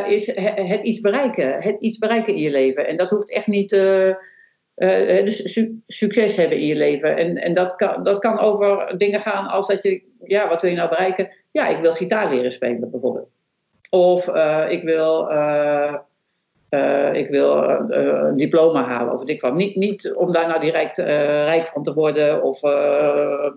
[0.08, 1.62] is he- het iets bereiken.
[1.62, 2.86] Het iets bereiken in je leven.
[2.88, 3.70] En dat hoeft echt niet.
[5.24, 7.16] dus su- succes hebben in je leven.
[7.16, 10.70] En, en dat, kan, dat kan over dingen gaan als dat je, ja, wat wil
[10.70, 11.30] je nou bereiken?
[11.54, 13.28] Ja, ik wil gitaar leren spelen bijvoorbeeld.
[13.90, 15.94] Of eh, ik wil, eh,
[16.68, 17.56] eh, ik wil
[17.88, 19.54] een diploma halen of ik wat.
[19.54, 22.60] Niet, niet om daar nou direct rijk van te worden of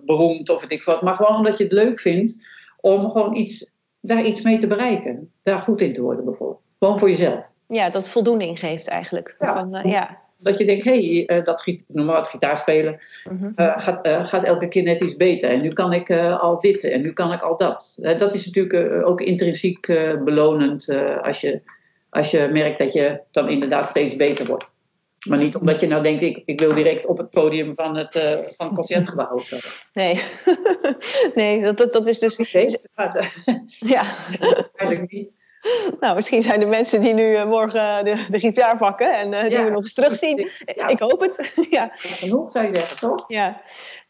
[0.05, 1.01] beroemd of ik wat.
[1.01, 2.47] Maar gewoon omdat je het leuk vindt
[2.81, 5.31] om gewoon iets, daar iets mee te bereiken.
[5.43, 6.61] Daar goed in te worden bijvoorbeeld.
[6.79, 7.53] Gewoon voor jezelf.
[7.67, 9.35] Ja, dat voldoening geeft eigenlijk.
[9.39, 9.53] Ja.
[9.53, 10.21] Van, ja.
[10.39, 13.51] Dat je denkt, hé, hey, eh, dat giet- noem maar wat, gitaar spelen Mhm.
[13.55, 15.49] eh, gaat, eh, gaat elke keer net iets beter.
[15.49, 17.97] En nu kan ik al dit en nu kan ik al dat.
[18.17, 19.85] Dat is natuurlijk ook intrinsiek
[20.23, 20.89] belonend
[21.21, 21.61] als, je,
[22.09, 24.69] als je merkt dat je dan inderdaad steeds beter wordt.
[25.27, 28.15] Maar niet omdat je nou denkt, ik, ik wil direct op het podium van het,
[28.15, 29.41] eh, van het concertgebouw.
[29.93, 30.19] Nee,
[31.35, 32.37] nee dat, dat, dat is dus.
[32.53, 33.33] Nee, maar,
[33.95, 34.03] Ja.
[34.75, 35.29] eigenlijk niet.
[35.99, 39.41] Nou, misschien zijn er mensen die nu eh, morgen de, de gitaar pakken en eh,
[39.41, 39.63] die Ja.
[39.63, 40.49] we nog eens terugzien.
[40.75, 41.51] Ja, Ik hoop het.
[41.69, 41.89] ja.
[41.93, 43.23] genoeg zou je zeggen, toch?
[43.27, 43.61] ja.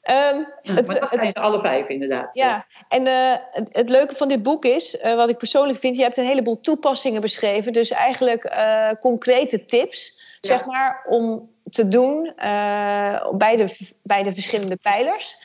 [0.02, 2.30] Ehm, het, maar dat het- zijn ze alle vijf inderdaad.
[2.34, 3.14] Ja, en eh,
[3.52, 6.26] het, het leuke van dit boek is, eh, wat ik persoonlijk vind, je hebt een
[6.26, 7.74] heleboel toepassingen beschreven.
[7.74, 10.48] Dus eigenlijk eh, concrete tips, Ja.
[10.58, 15.38] zeg maar, om te doen eh, bij, de, bij de verschillende pijlers.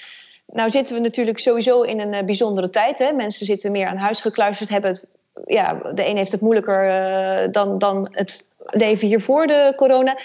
[0.46, 2.98] Nou zitten we natuurlijk sowieso in een eh, bijzondere tijd.
[2.98, 3.12] Hè?
[3.12, 5.06] Mensen zitten meer aan huis gekluisterd, hebben het,
[5.44, 10.18] ja, de een heeft het moeilijker eh, dan, dan het leven hier voor de corona.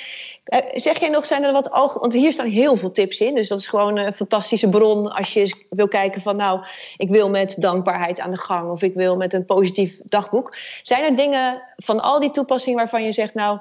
[0.43, 2.01] Eh, zeg jij nog, zijn er wat algemeen...
[2.01, 3.36] Want hier staan heel veel tips in.
[3.36, 6.36] Dus dat is gewoon een fantastische bron als je wil kijken van...
[6.36, 6.66] nou,
[6.97, 8.72] ik wil met dankbaarheid aan de gang...
[8.72, 10.55] of ik wil met een positief dagboek.
[10.82, 13.34] Zijn er dingen van al die toepassingen waarvan je zegt...
[13.34, 13.60] nou,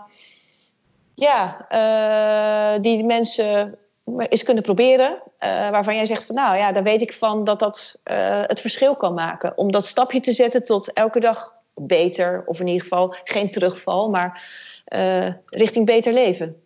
[1.14, 5.22] ja, eh, die mensen eens kunnen proberen...
[5.38, 8.60] eh, waarvan jij zegt van nou ja, daar weet ik van dat dat eh, het
[8.60, 9.58] verschil kan maken.
[9.58, 12.42] Om dat stapje te zetten tot elke dag beter...
[12.46, 14.44] of in ieder geval geen terugval, maar
[14.84, 16.56] eh, richting beter leven.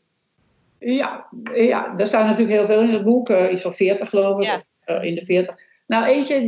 [0.79, 3.31] Ja, ja, daar staan natuurlijk heel veel in het boek.
[3.31, 4.47] iets van 40 geloof ik.
[4.47, 4.63] Ja.
[4.85, 5.57] of, in de 40.
[5.87, 6.39] Nou, eentje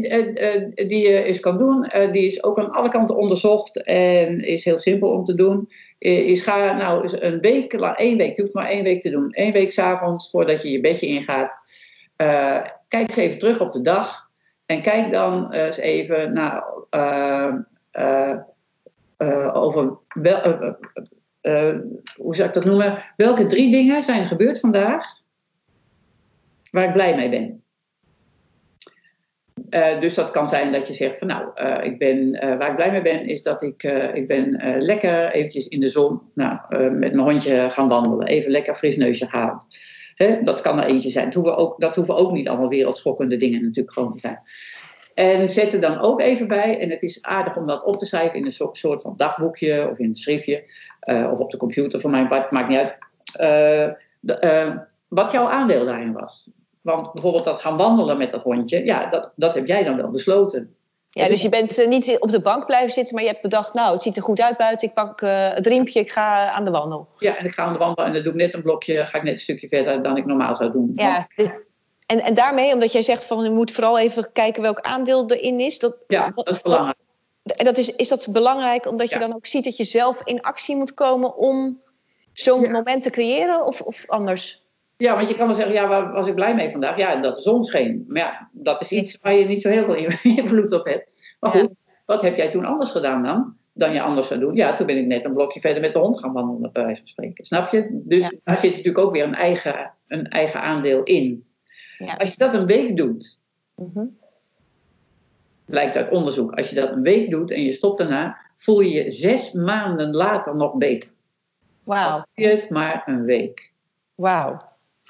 [0.75, 4.79] die je eens kan doen, die is ook aan alle kanten onderzocht en is heel
[4.79, 5.69] simpel om te doen.
[6.03, 9.29] Eh, Is ga nou een week, één week, je hoeft maar één week te doen.
[9.31, 11.59] Eén week s'avonds voordat je je bedje ingaat.
[12.17, 14.31] eh, kijk eens even terug op de dag.
[14.67, 16.65] En kijk dan eens even naar
[16.99, 17.57] uh,
[19.53, 20.41] over wel,
[22.17, 23.05] hoe zou ik dat noemen?
[23.17, 25.07] Welke drie dingen zijn er gebeurd vandaag
[26.71, 27.62] waar ik blij mee ben?
[29.71, 32.69] Uh, dus dat kan zijn dat je zegt van nou, uh, ik ben, uh, waar
[32.69, 33.83] ik blij mee ben, is dat ik,
[34.15, 36.59] ik ben lekker eventjes in de zon nou,
[36.91, 38.27] met mijn hondje gaan wandelen.
[38.27, 39.65] Even lekker fris neusje halen.
[40.45, 41.25] Dat kan er eentje zijn.
[41.25, 44.41] Dat hoeven, ook, dat hoeven ook niet allemaal wereldschokkende dingen natuurlijk gewoon te zijn.
[45.15, 48.07] En zet er dan ook even bij, en het is aardig om dat op te
[48.07, 50.63] schrijven in een soort van dagboekje of in een schriftje,
[51.31, 53.97] of op de computer voor mij, maakt niet uit.
[55.09, 56.51] Wat jouw aandeel daarin was.
[56.83, 60.11] Want bijvoorbeeld dat gaan wandelen met dat hondje, ja, dat, dat heb jij dan wel
[60.11, 60.77] besloten.
[61.11, 63.75] Ja, dus je bent uh, niet op de bank blijven zitten, maar je hebt bedacht,
[63.75, 66.65] nou, het ziet er goed uit buiten, ik pak uh, het riempje, ik ga aan
[66.65, 67.09] de wandel.
[67.19, 69.19] Ja, en ik ga aan de wandel en dan doe ik net een blokje, ga
[69.19, 70.93] ik net een stukje verder dan ik normaal zou doen.
[70.95, 71.29] Ja,
[72.07, 75.61] en, en daarmee, omdat jij zegt van, je moet vooral even kijken welk aandeel erin
[75.61, 75.79] is.
[75.79, 76.97] Dat, ja, dat is belangrijk.
[77.43, 80.41] En dat is, is dat belangrijk omdat je dan ook ziet dat je zelf in
[80.41, 81.81] actie moet komen om
[82.33, 84.62] zo'n moment te creëren of, of anders?
[85.03, 86.97] Ja, want je kan wel zeggen, ja, waar was ik blij mee vandaag?
[86.97, 88.05] Ja, dat de zon scheen.
[88.09, 91.37] Maar ja, dat is iets waar je niet zo heel veel invloed op hebt.
[91.41, 91.71] Maar goed,
[92.07, 93.57] wat heb jij toen anders gedaan dan?
[93.73, 94.55] Dan je anders zou doen?
[94.55, 96.99] Ja, toen ben ik net een blokje verder met de hond gaan wandelen, bij wijze
[96.99, 97.45] van spreken.
[97.45, 98.01] Snap je?
[98.05, 101.47] Dus daar zit natuurlijk ook weer een eigen, een eigen aandeel in.
[101.99, 102.15] Ja.
[102.15, 103.39] Als je dat een week doet,
[103.75, 104.21] mm
[105.65, 108.93] blijkt uit onderzoek, als je dat een week doet en je stopt daarna, voel je
[108.93, 111.11] je zes maanden later nog beter.
[111.85, 112.25] Wauw.
[112.33, 113.73] het maar een week.
[114.15, 114.57] Wauw.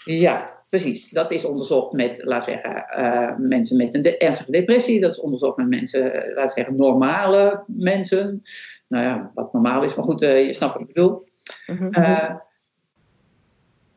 [0.05, 1.11] Ja, precies.
[1.11, 5.01] Dat is onderzocht met, laat zeggen, uh, mensen met een de ernstige depressie.
[5.01, 8.43] Dat is onderzocht met mensen, uh, laat zeggen, normale mensen.
[8.88, 11.26] Nou ja, wat normaal is, maar goed, uh, je snapt wat ik bedoel.
[11.66, 12.40] Mm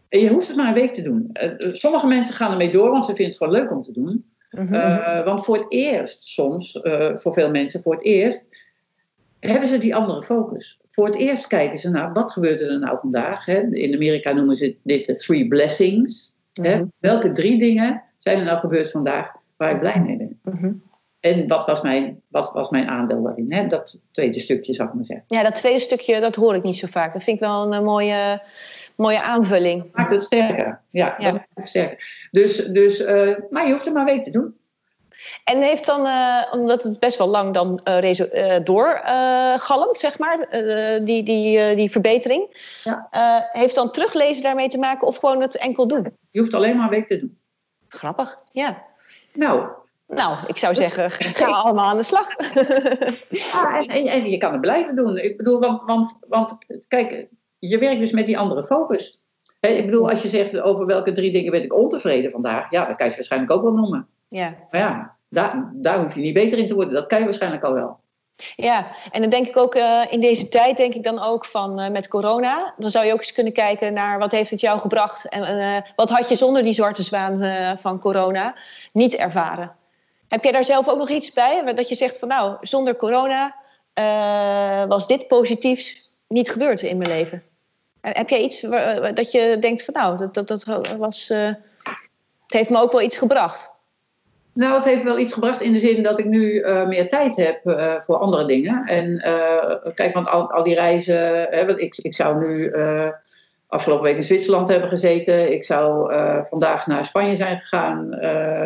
[0.09, 1.29] je hoeft het maar een week te doen.
[1.71, 4.25] sommige mensen gaan ermee door, want ze vinden het gewoon leuk om te doen.
[4.49, 5.23] -hmm.
[5.23, 6.79] want voor het eerst, soms,
[7.13, 8.47] voor veel mensen, voor het eerst,
[9.39, 10.79] hebben ze die andere focus.
[10.95, 13.45] Voor het eerst kijken ze naar wat gebeurt er nou vandaag.
[13.45, 13.61] Hè?
[13.71, 16.33] In Amerika noemen ze dit de three blessings.
[16.53, 16.75] Hè?
[16.75, 16.85] Mhm.
[16.99, 20.39] Welke drie dingen zijn er nou gebeurd vandaag waar ik blij mee ben?
[20.43, 20.73] Mhm.
[21.19, 23.53] En wat was mijn, wat was mijn aandeel daarin?
[23.53, 23.67] Hè?
[23.67, 25.25] Dat tweede stukje, zou ik maar zeggen.
[25.27, 27.13] Ja, dat tweede stukje, dat hoor ik niet zo vaak.
[27.13, 28.41] Dat vind ik wel een, eh, mooie,
[28.95, 29.83] mooie aanvulling.
[29.93, 30.81] Maakt het sterker.
[30.89, 31.23] Ja, ja.
[31.23, 32.27] dat maakt het sterker.
[32.31, 34.55] Dus, dus, uh, maar je hoeft het maar weten te doen.
[35.43, 40.47] En heeft dan, uh, omdat het best wel lang dan uh, uh, doorgalmt, zeg maar,
[41.03, 42.73] die, die, die verbetering.
[42.83, 43.07] Ja.
[43.51, 46.17] heeft dan teruglezen daarmee te maken of gewoon het enkel doen?
[46.31, 47.37] Je hoeft alleen maar een week te doen.
[47.87, 48.83] Grappig, ja.
[49.33, 49.67] Nou.
[50.07, 52.27] Nou, ik zou zeggen, ga allemaal aan de slag.
[53.29, 55.17] ja, en, en, en, je kan het blijven doen.
[55.17, 56.57] Ik bedoel, want, want, want
[56.87, 57.27] kijk,
[57.59, 59.19] je werkt dus met die andere focus.
[59.59, 62.97] ik bedoel, als je zegt over welke drie dingen ben ik ontevreden vandaag, ja, dat
[62.97, 64.07] kan je waarschijnlijk ook wel noemen.
[64.27, 64.55] Ja.
[64.71, 66.93] Maar ja, daar, daar hoef je niet beter in te worden.
[66.93, 68.03] Dat kan je waarschijnlijk al wel.
[68.55, 71.81] Ja, en dan denk ik ook uh, in deze tijd, denk ik dan ook van
[71.81, 72.73] uh, met corona.
[72.77, 75.77] Dan zou je ook eens kunnen kijken naar wat heeft het jou gebracht en uh,
[75.95, 77.39] wat had je zonder die zwarte zwaan
[77.79, 78.55] van corona
[78.91, 79.75] niet ervaren.
[80.27, 81.73] Heb jij daar zelf ook nog iets bij?
[81.73, 83.55] Dat je zegt van nou, zonder corona
[84.87, 87.43] was dit positiefs niet gebeurd in mijn leven.
[88.01, 88.61] Heb jij iets
[89.13, 90.63] dat je denkt van nou, dat, dat, dat
[90.97, 91.57] was, het
[92.47, 93.74] heeft me ook wel iets gebracht?
[94.55, 97.35] Nou, het heeft wel iets gebracht in de zin dat ik nu uh, meer tijd
[97.35, 98.83] heb uh, voor andere dingen.
[98.85, 102.73] En uh, kijk, want al, al die reizen, hè, want ik, ik zou nu
[103.67, 105.51] afgelopen week in Zwitserland hebben gezeten.
[105.51, 106.13] Ik zou
[106.45, 108.13] vandaag naar Spanje zijn gegaan.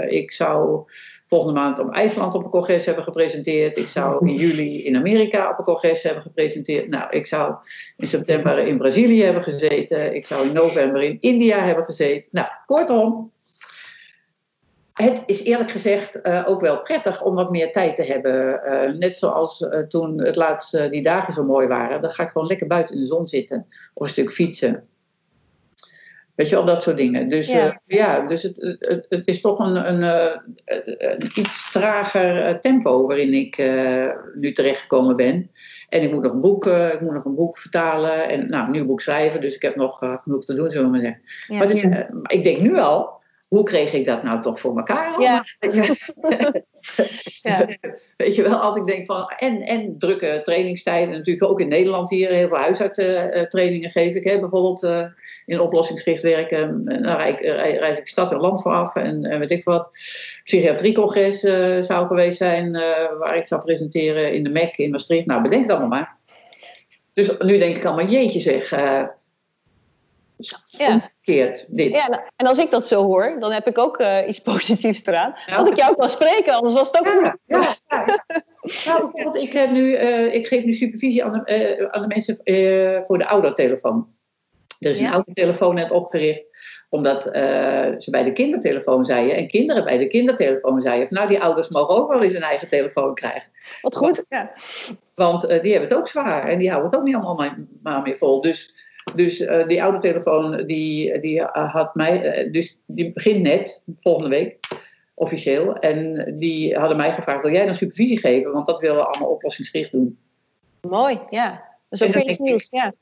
[0.08, 0.84] ik zou
[1.26, 3.78] volgende maand op IJsland op een congres hebben gepresenteerd.
[3.78, 6.90] Ik zou in juli in Amerika op een congres hebben gepresenteerd.
[6.90, 7.56] Nou, ik zou
[7.98, 10.16] in september in Brazilië hebben gezeten.
[10.16, 12.30] Ik zou in november in India hebben gezeten.
[12.32, 13.32] Nou, kortom,
[15.04, 18.62] het is eerlijk gezegd uh, ook wel prettig om wat meer tijd te hebben.
[18.66, 22.02] Uh, net zoals uh, toen het laatst die dagen zo mooi waren.
[22.02, 23.66] Dan ga ik gewoon lekker buiten in de zon zitten.
[23.94, 24.84] Of een stuk fietsen.
[26.36, 27.30] Weet je al dat soort dingen.
[27.30, 30.02] Dus ja, ja dus het, het, het, is toch een, een,
[30.66, 33.58] een iets trager tempo waarin ik
[34.36, 35.52] nu terechtgekomen ben.
[35.90, 38.30] En ik moet nog een boek, ik moet nog een boek vertalen.
[38.30, 39.42] En nou, een nieuw boek schrijven.
[39.42, 41.22] Dus ik heb nog genoeg te doen, zullen we maar zeggen.
[41.48, 43.19] Ja, maar is, ik denk nu al
[43.50, 45.22] hoe kreeg ik dat nou toch voor elkaar?
[45.22, 45.46] Ja.
[47.42, 47.68] ja.
[48.18, 49.34] Weet je wel, als ik denk van.
[49.38, 54.24] En, en drukke trainingstijden, natuurlijk ook in Nederland hier heel veel huisartstrainingen geef ik.
[54.24, 55.06] Hè, bijvoorbeeld uh,
[55.46, 56.86] in oplossingsgericht werken.
[56.86, 57.40] Dan reis,
[57.80, 59.90] reis, ik stad en land vooraf en, en weet ik wat.
[60.44, 62.82] Psychiatriecongres uh, zou geweest zijn, uh,
[63.20, 65.26] waar ik zou presenteren in de MEC in Maastricht.
[65.26, 66.18] Nou, bedenk het allemaal maar.
[67.14, 68.70] Dus nu denk ik allemaal, jeetje zeg
[70.66, 71.12] Ja.
[71.70, 71.96] Dit.
[71.96, 75.06] Ja, nou, en als ik dat zo hoor, dan heb ik ook eh, iets positiefs
[75.06, 75.34] eraan.
[75.46, 75.56] Ja.
[75.56, 77.22] Dat ik jou kan spreken, anders was het ook goed.
[77.22, 78.26] Ja, ja, ja, ja.
[78.86, 82.08] Nou, bijvoorbeeld, ik, heb nu, eh, ik geef nu supervisie aan de, eh, aan de
[82.08, 84.18] mensen eh, voor de oudertelefoon.
[84.80, 85.08] Er is Ja.
[85.08, 86.44] een oudertelefoon net opgericht,
[86.90, 87.42] omdat eh,
[87.98, 91.70] ze bij de kindertelefoon zeiden, en kinderen bij de kindertelefoon zeiden, van, nou die ouders
[91.70, 93.50] mogen ook wel eens een eigen telefoon krijgen.
[93.82, 94.24] Wat goed.
[94.30, 94.52] Ja.
[95.16, 97.58] Want eh, die hebben het ook zwaar en die houden het ook niet allemaal maar,
[97.84, 98.42] maar meer vol.
[98.42, 98.76] Dus,
[99.16, 103.84] dus eh, die oude telefoon, die, die eh, had mij, eh, dus die begint net,
[104.00, 104.58] volgende week,
[105.14, 105.76] officieel.
[105.76, 108.52] En die hadden mij gevraagd, wil jij dan supervisie geven?
[108.52, 110.18] Want dat willen we allemaal oplossingsgericht doen.
[110.82, 111.64] Mooi, ja.
[111.90, 112.68] Dat is ook iets nieuws.
[112.72, 112.94] Ja.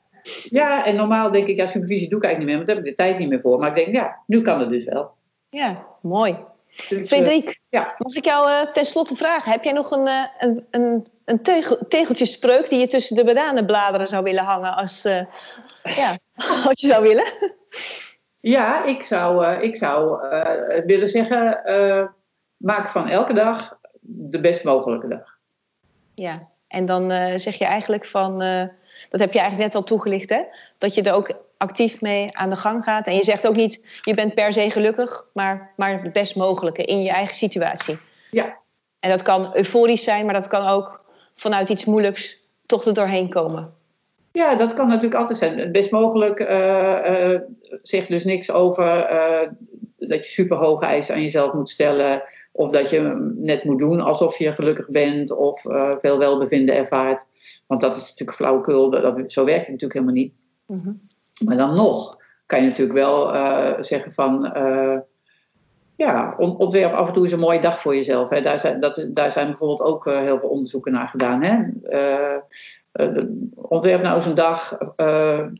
[0.48, 2.84] Ja, en normaal denk ik, ja, supervisie doe ik eigenlijk niet meer, want daar heb
[2.84, 3.58] ik de tijd niet meer voor.
[3.58, 5.10] Maar ik denk, ja, nu kan het dus wel.
[5.50, 6.36] ja, mooi.
[6.88, 7.08] Dus,
[7.68, 7.94] ja.
[7.98, 9.52] mag ik jou eh tenslotte vragen?
[9.52, 14.22] Heb jij nog een, een, een, een tegel, tegeltjespreuk die je tussen de bananenbladeren zou
[14.22, 15.24] willen hangen als, eh,
[15.82, 16.18] ja,
[16.66, 17.24] als je zou willen?
[18.40, 21.62] ja, ik zou, eh, ik zou eh, willen zeggen,
[22.56, 25.36] maak van elke dag de best mogelijke dag.
[26.14, 28.38] Ja, en dan zeg je eigenlijk van,
[29.10, 30.42] dat heb je eigenlijk net al toegelicht, hè?
[30.78, 33.06] Dat je er ook actief mee aan de gang gaat.
[33.06, 36.82] En je zegt ook niet, je bent per se gelukkig, maar, maar het best mogelijke
[36.82, 37.98] in je eigen situatie.
[38.30, 38.56] Ja.
[39.00, 41.06] En dat kan euforisch zijn, maar dat kan ook
[41.40, 43.72] vanuit iets moeilijks toch er doorheen komen.
[44.32, 45.58] Ja, dat kan natuurlijk altijd zijn.
[45.58, 47.40] Het Best mogelijk eh, eh,
[47.82, 49.48] zegt dus niks over eh,
[49.96, 52.22] dat je superhoge eisen aan jezelf moet stellen.
[52.52, 55.60] Of dat je net moet doen alsof je gelukkig bent of
[55.98, 57.26] veel welbevinden ervaart.
[57.66, 58.90] Want dat is natuurlijk flauwekul.
[58.90, 60.32] Dat, dat- zo werkt het natuurlijk helemaal niet.
[60.66, 60.92] Mhm.
[61.44, 62.16] Maar dan nog
[62.46, 63.34] kan je natuurlijk wel
[63.82, 64.52] zeggen van...
[65.98, 68.28] ja, on- ontwerp af en toe eens een mooie dag voor jezelf.
[68.30, 68.40] Hè.
[68.40, 71.42] Daar, zijn, dat, daar zijn bijvoorbeeld ook eh, heel veel onderzoeken naar gedaan.
[71.42, 71.64] Hè.
[71.90, 72.34] Eh,
[72.92, 73.22] eh,
[73.54, 74.78] ontwerp nou eens een dag,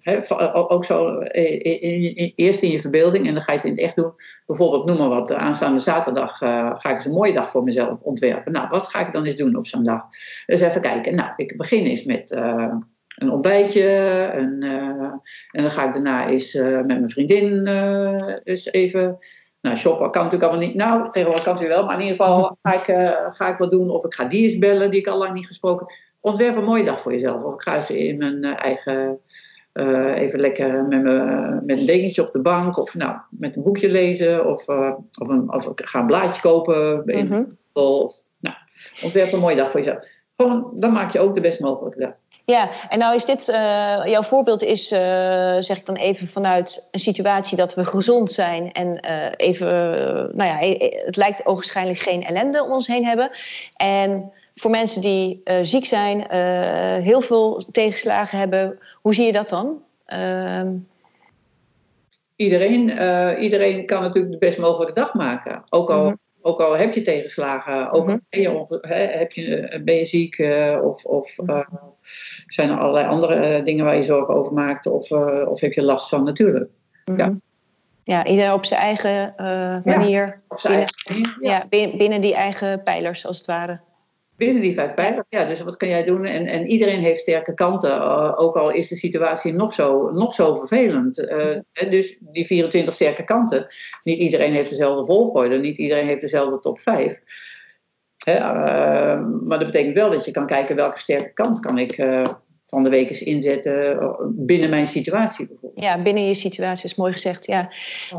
[0.03, 0.21] hè,
[0.53, 1.81] ook zo in-
[2.17, 4.13] in- eerst in je verbeelding en dan ga je het in het echt doen.
[4.47, 8.53] Bijvoorbeeld, noem maar wat, aanstaande zaterdag ga ik eens een mooie dag voor mezelf ontwerpen.
[8.53, 10.03] Nou, wat ga ik dan eens doen op zo'n dag?
[10.47, 11.15] Dus even kijken.
[11.15, 12.31] Nou, ik begin eens met
[13.17, 13.83] een ontbijtje.
[13.83, 14.35] Eh,
[15.51, 17.67] en dan ga ik daarna eens met mijn vriendin
[18.45, 19.19] eens even...
[19.69, 20.77] Nou, shoppen kan natuurlijk allemaal niet.
[20.77, 21.85] Nou, tegenwoordig kan het weer wel.
[21.85, 23.91] Maar in ieder geval ga ik, eh, ga ik wat doen.
[23.91, 25.87] Of ik ga die eens bellen die ik al lang niet gesproken
[26.21, 27.45] Ontwerp een mooie dag voor jezelf.
[27.45, 29.19] Of ik ga eens in mijn eh, eigen...
[29.73, 32.77] eh, even lekker met, me, met een dekentje op de bank.
[32.77, 34.47] Of nou, met een boekje lezen.
[34.47, 34.69] Of,
[35.19, 37.05] of, een, of ik ga een blaadje kopen.
[37.05, 37.45] bij een Mhm.
[37.73, 38.57] Of, nou,
[39.03, 40.07] ontwerp een mooie dag voor jezelf.
[40.37, 42.13] Gewoon, dan maak je ook de best mogelijke dag.
[42.51, 46.89] Ja, en nou is dit, eh, jouw voorbeeld is, eh, zeg ik dan even vanuit
[46.91, 49.67] een situatie dat we gezond zijn en eh, even,
[50.37, 50.57] nou ja,
[51.05, 53.31] het lijkt ogenschijnlijk geen ellende om ons heen hebben.
[53.77, 56.33] En voor mensen die ziek zijn,
[57.03, 59.83] heel veel tegenslagen hebben, hoe zie je dat dan?
[60.07, 60.73] Ehm,
[62.37, 62.81] Iedereen,
[63.39, 65.65] iedereen kan natuurlijk de best mogelijke dag maken.
[65.69, 66.15] Ook al, Mhm.
[66.43, 68.19] Ook al heb je tegenslagen, ook al Mhm.
[68.29, 68.67] ben, je,
[69.19, 71.51] heb je, ben je ziek eh, of, of Mhm.
[71.51, 71.67] eh,
[72.47, 75.73] zijn er allerlei andere eh, dingen waar je zorgen over maakt of, eh, of heb
[75.73, 76.71] je last van natuurlijk.
[77.17, 77.35] Ja.
[78.05, 81.51] ja, iedereen op zijn eigen eh, manier, Op zijn binnen, eigen manier.
[81.51, 81.57] Ja.
[81.57, 83.81] ja, bin- binnen die eigen pijlers als het ware.
[84.39, 85.45] Binnen die vijf pijlers, ja.
[85.45, 86.25] Dus wat kan jij doen?
[86.25, 90.35] En, en iedereen heeft sterke kanten, eh, ook al is de situatie nog zo, nog
[90.35, 91.27] zo vervelend.
[91.27, 93.67] Eh, hè, dus die 24 sterke kanten,
[94.05, 97.21] niet iedereen heeft dezelfde volgorde, niet iedereen heeft dezelfde top 5.
[98.25, 101.97] Hè, eh, maar dat betekent wel dat je kan kijken welke sterke kant kan ik
[102.69, 105.85] van de week eens inzetten eh, binnen mijn situatie bijvoorbeeld.
[105.85, 107.47] Ja, binnen je situatie is mooi gezegd.
[107.47, 107.71] Ja.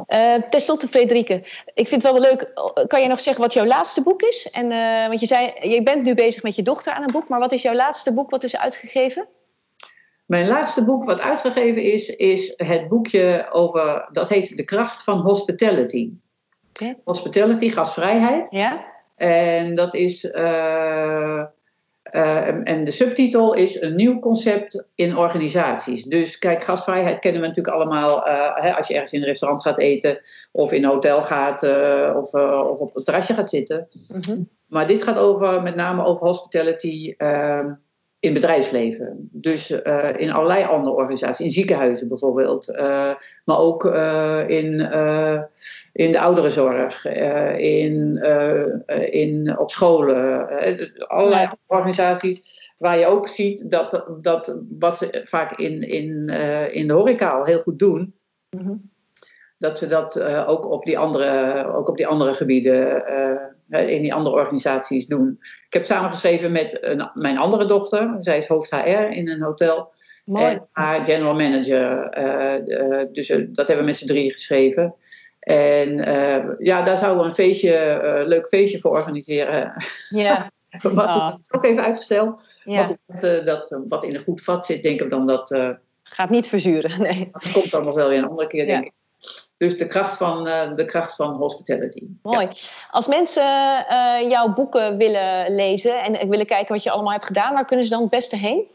[0.05, 1.33] Eh, Ten slotte, Frederike,
[1.73, 2.51] ik vind het wel leuk.
[2.87, 4.49] Kan je nog zeggen wat jouw laatste boek is?
[4.51, 7.29] En, eh, want je zei, je bent nu bezig met je dochter aan een boek,
[7.29, 8.29] maar wat is jouw laatste boek?
[8.29, 9.27] Wat is uitgegeven?
[10.25, 15.17] Mijn laatste boek wat uitgegeven is, is het boekje over, dat heet De kracht van
[15.19, 16.09] hospitality.
[16.69, 16.95] Oké.
[17.03, 18.49] Hospitality, gastvrijheid.
[18.51, 18.85] Ja?
[19.15, 20.29] En dat is.
[20.31, 21.43] eh,
[22.11, 26.03] eh, en de subtitel is een nieuw concept in organisaties.
[26.03, 29.61] Dus kijk, gastvrijheid kennen we natuurlijk allemaal eh, hè, als je ergens in een restaurant
[29.61, 30.19] gaat eten
[30.51, 33.87] of in een hotel gaat eh, of, eh, of op het terrasje gaat zitten.
[34.07, 34.41] Mhm.
[34.67, 37.65] Maar dit gaat over, met name over hospitality eh,
[38.19, 39.29] in bedrijfsleven.
[39.31, 43.13] Dus eh, in allerlei andere organisaties, in ziekenhuizen bijvoorbeeld, eh,
[43.45, 44.79] maar ook eh, in,
[45.93, 47.05] in de ouderenzorg,
[47.57, 48.17] in,
[49.11, 50.47] in, op scholen,
[51.07, 51.57] allerlei Ja.
[51.67, 56.29] organisaties waar je ook ziet dat, dat wat ze vaak in, in,
[56.71, 58.13] in de horeca al heel goed doen,
[58.57, 58.75] Mhm.
[59.57, 63.03] dat ze dat ook, op die andere, ook op die andere gebieden,
[63.69, 65.37] in die andere organisaties doen.
[65.41, 69.91] Ik heb samengeschreven met een- mijn andere dochter, zij is hoofd HR in een hotel.
[70.25, 70.45] Mooi.
[70.45, 72.03] En haar general manager.
[72.09, 74.95] eh, eh, dus eh, dat hebben we met z'n drieën geschreven.
[75.39, 75.95] En
[76.59, 79.73] ja, daar zouden we een feestje, leuk feestje voor organiseren.
[80.09, 80.51] Ja,
[80.81, 82.59] dat is ook even uitgesteld.
[82.63, 82.83] Ja.
[82.85, 85.77] goed, dat, wat in een goed vat zit, denk ik dan dat...
[86.03, 87.29] Gaat niet verzuren, nee.
[87.31, 88.87] dat komt dan nog wel weer een andere keer, denk Ja.
[88.87, 88.93] ik.
[89.59, 92.07] Dus de kracht van, eh, de kracht van hospitality.
[92.21, 92.49] Mooi.
[92.91, 93.43] Als mensen
[93.87, 97.85] eh, jouw boeken willen lezen en willen kijken wat je allemaal hebt gedaan, waar kunnen
[97.85, 98.69] ze dan het beste heen?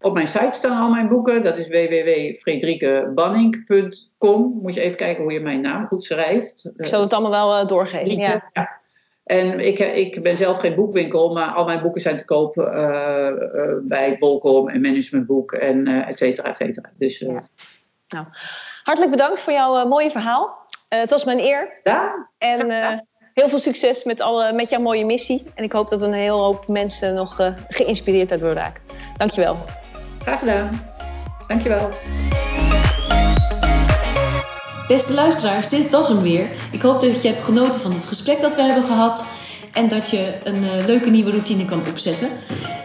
[0.00, 1.42] Op mijn site staan al mijn boeken.
[1.42, 4.58] Dat is www.frederikebanning.com.
[4.62, 6.70] Moet je even kijken hoe je mijn naam goed schrijft.
[6.76, 8.18] Ik zal het allemaal wel eh, doorgeven.
[8.18, 8.50] Ja.
[8.52, 8.76] Ja.
[9.24, 13.28] En ik, ik ben zelf geen boekwinkel, maar al mijn boeken zijn te koop eh,
[13.82, 16.90] bij Bolcom en Managementboek en eh et cetera, et cetera.
[16.98, 17.18] Dus
[18.06, 18.28] Ja.
[18.88, 20.56] Hartelijk bedankt voor jouw eh, mooie verhaal.
[20.88, 21.80] Eh, het was mijn eer.
[21.84, 22.98] ja, En eh,
[23.34, 25.50] heel veel succes met, alle, met jouw mooie missie.
[25.54, 28.82] En ik hoop dat een heel hoop mensen nog eh, geïnspireerd daardoor raken.
[29.16, 29.56] Dankjewel.
[30.22, 30.92] graag gedaan.
[31.46, 31.88] Dankjewel.
[34.86, 36.50] Beste luisteraars, dit was hem weer.
[36.72, 39.26] Ik hoop dat je hebt genoten van het gesprek dat we hebben gehad
[39.72, 42.28] en dat je een leuke nieuwe routine kan opzetten.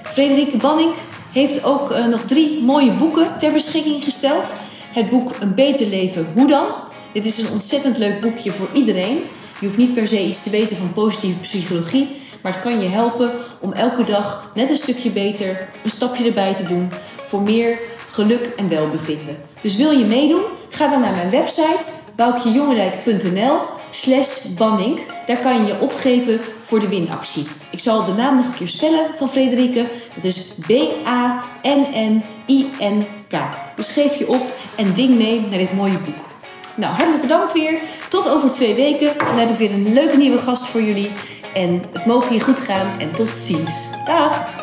[0.04, 0.94] Frederike Banning
[1.34, 4.56] heeft ook nog drie mooie boeken ter beschikking gesteld.
[4.94, 6.66] Het boek Een Beter Leven, Hoe dan?
[7.14, 9.18] Dit is een ontzettend leuk boekje voor iedereen.
[9.60, 12.88] Je hoeft niet per se iets te weten van positieve psychologie, maar het kan je
[12.88, 16.92] helpen om elke dag net een stukje beter een stapje erbij te doen
[17.24, 17.80] voor meer
[18.10, 19.38] geluk en welbevinden.
[19.62, 20.44] Dus wil je meedoen?
[20.70, 23.60] Ga dan naar mijn website boukjejongendijk.nl
[23.92, 25.00] slash banning.
[25.28, 27.48] Daar kan je je opgeven voor de winactie.
[27.72, 29.90] Ik zal de naam nog een keer spellen van Frederike.
[30.16, 31.64] Dat is B-A-N-N-I-N-K.
[33.76, 34.42] Dus geef je op
[34.76, 36.32] en ding mee naar dit mooie boek.
[36.76, 37.80] Nou, hartelijk bedankt weer.
[38.10, 39.18] Tot over twee weken.
[39.18, 41.12] Dan heb ik weer een leuke nieuwe gast voor jullie.
[41.54, 43.72] En het mogen je goed gaan en tot ziens.
[44.06, 44.63] Dag!